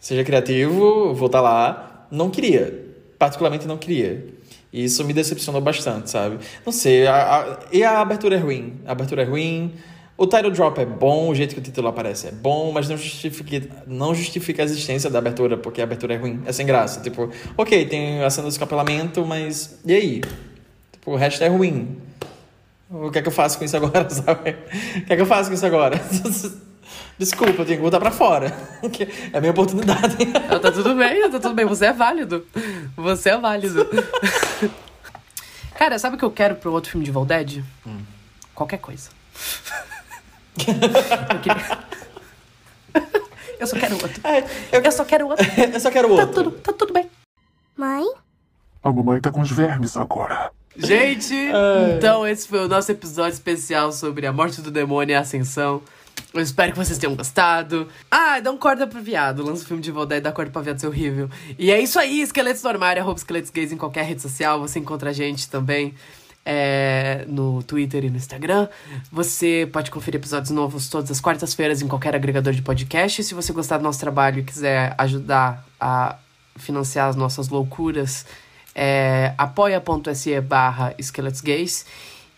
[0.00, 2.08] seja criativo, vou estar lá.
[2.10, 2.84] Não queria.
[3.16, 4.26] Particularmente não queria.
[4.72, 6.38] E isso me decepcionou bastante, sabe?
[6.66, 8.80] Não sei, a, a- e a abertura é ruim.
[8.84, 9.72] A abertura é ruim.
[10.22, 12.96] O title drop é bom, o jeito que o título aparece é bom, mas não
[12.96, 16.40] justifica, não justifica a existência da abertura, porque a abertura é ruim.
[16.46, 17.00] É sem graça.
[17.00, 20.20] Tipo, ok, tem a cena do escapelamento, mas e aí?
[20.92, 21.98] Tipo, o resto é ruim.
[22.88, 24.50] O que é que eu faço com isso agora, sabe?
[24.98, 26.00] O que é que eu faço com isso agora?
[27.18, 28.56] Desculpa, eu tenho que botar pra fora.
[29.32, 30.18] É a minha oportunidade.
[30.62, 31.66] Tá tudo bem, tá tudo bem.
[31.66, 32.46] Você é válido.
[32.96, 33.88] Você é válido.
[35.74, 37.60] Cara, sabe o que eu quero pro outro filme de Voldad?
[38.54, 39.10] Qualquer coisa.
[41.32, 41.78] eu, queria...
[43.58, 44.20] eu só quero outro.
[44.24, 45.46] É, eu, Eu só quero outro.
[45.72, 46.44] eu só quero Tá outro.
[46.44, 47.10] tudo, tá tudo bem.
[47.76, 48.04] Mãe?
[48.82, 50.50] A mamãe tá com os vermes agora.
[50.76, 51.34] Gente,
[51.96, 55.82] então esse foi o nosso episódio especial sobre a morte do demônio e a ascensão.
[56.32, 57.88] Eu espero que vocês tenham gostado.
[58.10, 59.44] Ah, dá um corda pro viado.
[59.44, 61.28] Lança o filme de Voldad e dá corda pra viado, ser horrível.
[61.58, 64.58] E é isso aí, Esqueletos no Armário, arroba Esqueletos Gays em qualquer rede social.
[64.60, 65.94] Você encontra a gente também
[66.44, 68.68] é, no Twitter e no Instagram.
[69.10, 73.22] Você pode conferir episódios novos todas as quartas-feiras em qualquer agregador de podcast.
[73.22, 76.16] Se você gostar do nosso trabalho e quiser ajudar a
[76.56, 78.26] financiar as nossas loucuras
[78.74, 81.42] é apoia.se barra esqueletos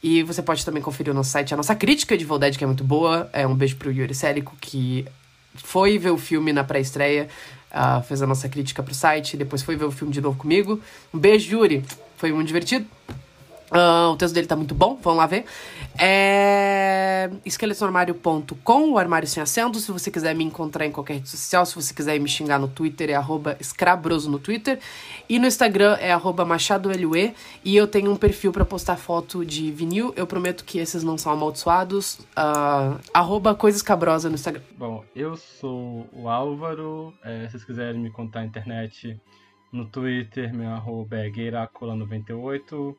[0.03, 2.65] E você pode também conferir no nosso site a nossa crítica de Evil Dead, que
[2.65, 3.29] é muito boa.
[3.33, 5.07] É um beijo pro Yuri Célico, que
[5.55, 7.29] foi ver o filme na pré-estreia,
[7.71, 10.81] uh, fez a nossa crítica pro site, depois foi ver o filme de novo comigo.
[11.13, 11.85] Um beijo, Yuri.
[12.17, 12.87] Foi muito divertido.
[13.71, 15.45] Uh, o texto dele tá muito bom, vamos lá ver.
[15.99, 16.95] É
[17.45, 19.79] esqueletonormário.com, o armário sem acento.
[19.79, 22.69] Se você quiser me encontrar em qualquer rede social, se você quiser me xingar no
[22.69, 23.17] Twitter, é
[23.61, 24.79] escrabroso no Twitter.
[25.29, 26.45] E no Instagram é arroba.
[27.65, 30.13] E eu tenho um perfil para postar foto de vinil.
[30.17, 32.19] Eu prometo que esses não são amaldiçoados.
[32.37, 34.63] Uh, arroba coisa escabrosa no Instagram.
[34.77, 37.13] Bom, eu sou o Álvaro.
[37.23, 39.19] É, se vocês quiserem me contar na internet,
[39.73, 42.95] no Twitter, meu arroba é gueiracola98.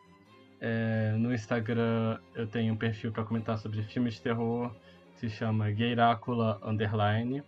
[0.68, 4.76] É, no Instagram eu tenho um perfil para comentar sobre filmes de terror,
[5.14, 7.44] se chama Gayrácula Underline.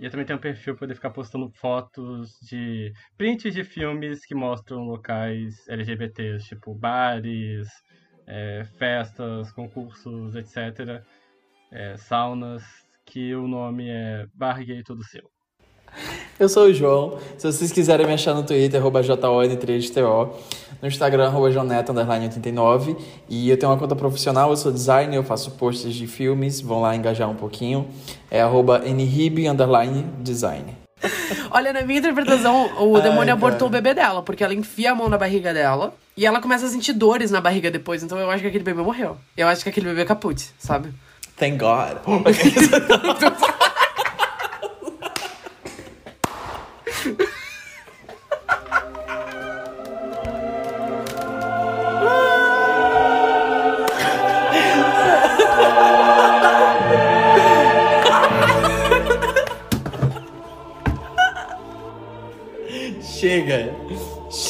[0.00, 4.24] E eu também tenho um perfil para poder ficar postando fotos de prints de filmes
[4.24, 7.68] que mostram locais LGBTs, tipo bares,
[8.26, 11.04] é, festas, concursos, etc.
[11.70, 12.64] É, saunas,
[13.04, 15.30] que o nome é Bar Gay Todo Seu.
[16.38, 17.18] Eu sou o João.
[17.38, 20.34] Se vocês quiserem me achar no Twitter, arroba JON3TO.
[20.80, 22.96] No Instagram, arroba Joneto89.
[23.28, 26.60] E eu tenho uma conta profissional, eu sou designer, eu faço posts de filmes.
[26.60, 27.88] Vão lá engajar um pouquinho.
[28.30, 28.82] É arroba.
[31.50, 34.94] Olha, na minha interpretação, o Ai, demônio abortou o bebê dela, porque ela enfia a
[34.94, 38.02] mão na barriga dela e ela começa a sentir dores na barriga depois.
[38.02, 39.16] Então eu acho que aquele bebê morreu.
[39.36, 40.92] Eu acho que aquele bebê é caput, sabe?
[41.36, 41.98] Thank God.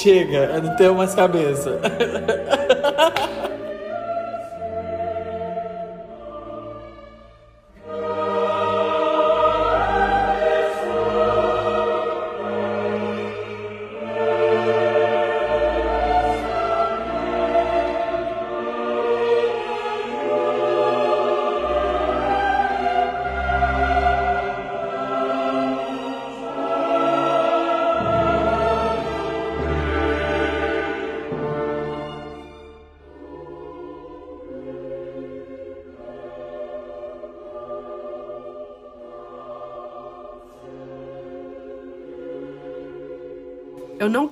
[0.07, 1.81] chega, eu não tenho mais cabeça.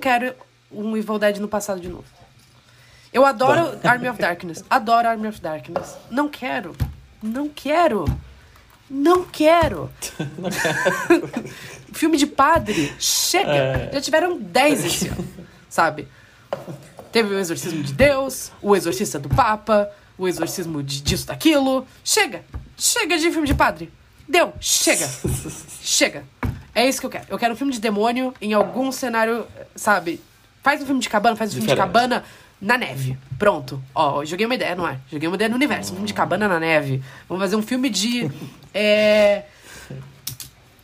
[0.05, 0.35] quero
[0.71, 2.05] um Evil Dead no passado de novo.
[3.11, 4.63] Eu adoro Army of Darkness.
[4.69, 5.95] Adoro Army of Darkness.
[6.11, 6.75] Não quero.
[7.23, 8.05] Não quero.
[8.87, 9.89] Não quero.
[10.37, 11.49] Não quero.
[11.91, 12.93] Filme de padre.
[12.99, 13.51] Chega.
[13.51, 13.89] É...
[13.93, 15.27] Já tiveram 10 esse ano.
[15.67, 16.07] Sabe?
[17.11, 21.87] Teve o Exorcismo de Deus, o Exorcista do Papa, o Exorcismo de disso, daquilo.
[22.03, 22.43] Chega.
[22.77, 23.91] Chega de filme de padre.
[24.29, 24.53] Deu.
[24.59, 25.09] Chega.
[25.81, 26.23] Chega.
[26.75, 27.25] É isso que eu quero.
[27.29, 30.21] Eu quero um filme de demônio em algum cenário, sabe?
[30.63, 31.77] Faz um filme de cabana, faz um Diferente.
[31.77, 32.23] filme de cabana
[32.59, 33.17] na neve.
[33.37, 33.81] Pronto.
[33.93, 34.97] Ó, joguei uma ideia, não é?
[35.11, 35.91] Joguei uma ideia no universo.
[35.91, 37.03] Um filme de cabana na neve.
[37.27, 38.31] Vamos fazer um filme de.
[38.77, 39.45] É.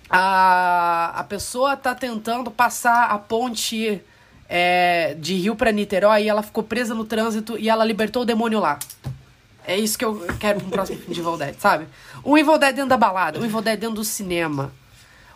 [0.10, 4.02] A, a pessoa tá tentando passar a ponte
[4.48, 8.26] é, de Rio para Niterói e ela ficou presa no trânsito e ela libertou o
[8.26, 8.80] demônio lá.
[9.66, 11.86] É isso que eu quero pro próximo filme de Evil Dead, sabe?
[12.24, 14.72] Um Evil Dead dentro da balada, um Evil Dead dentro do cinema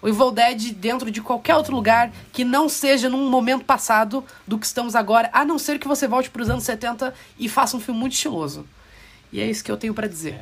[0.01, 4.57] o Evil Dead dentro de qualquer outro lugar que não seja num momento passado do
[4.59, 7.75] que estamos agora, a não ser que você volte para os anos 70 e faça
[7.75, 8.65] um filme muito estiloso.
[9.31, 10.41] E é isso que eu tenho para dizer.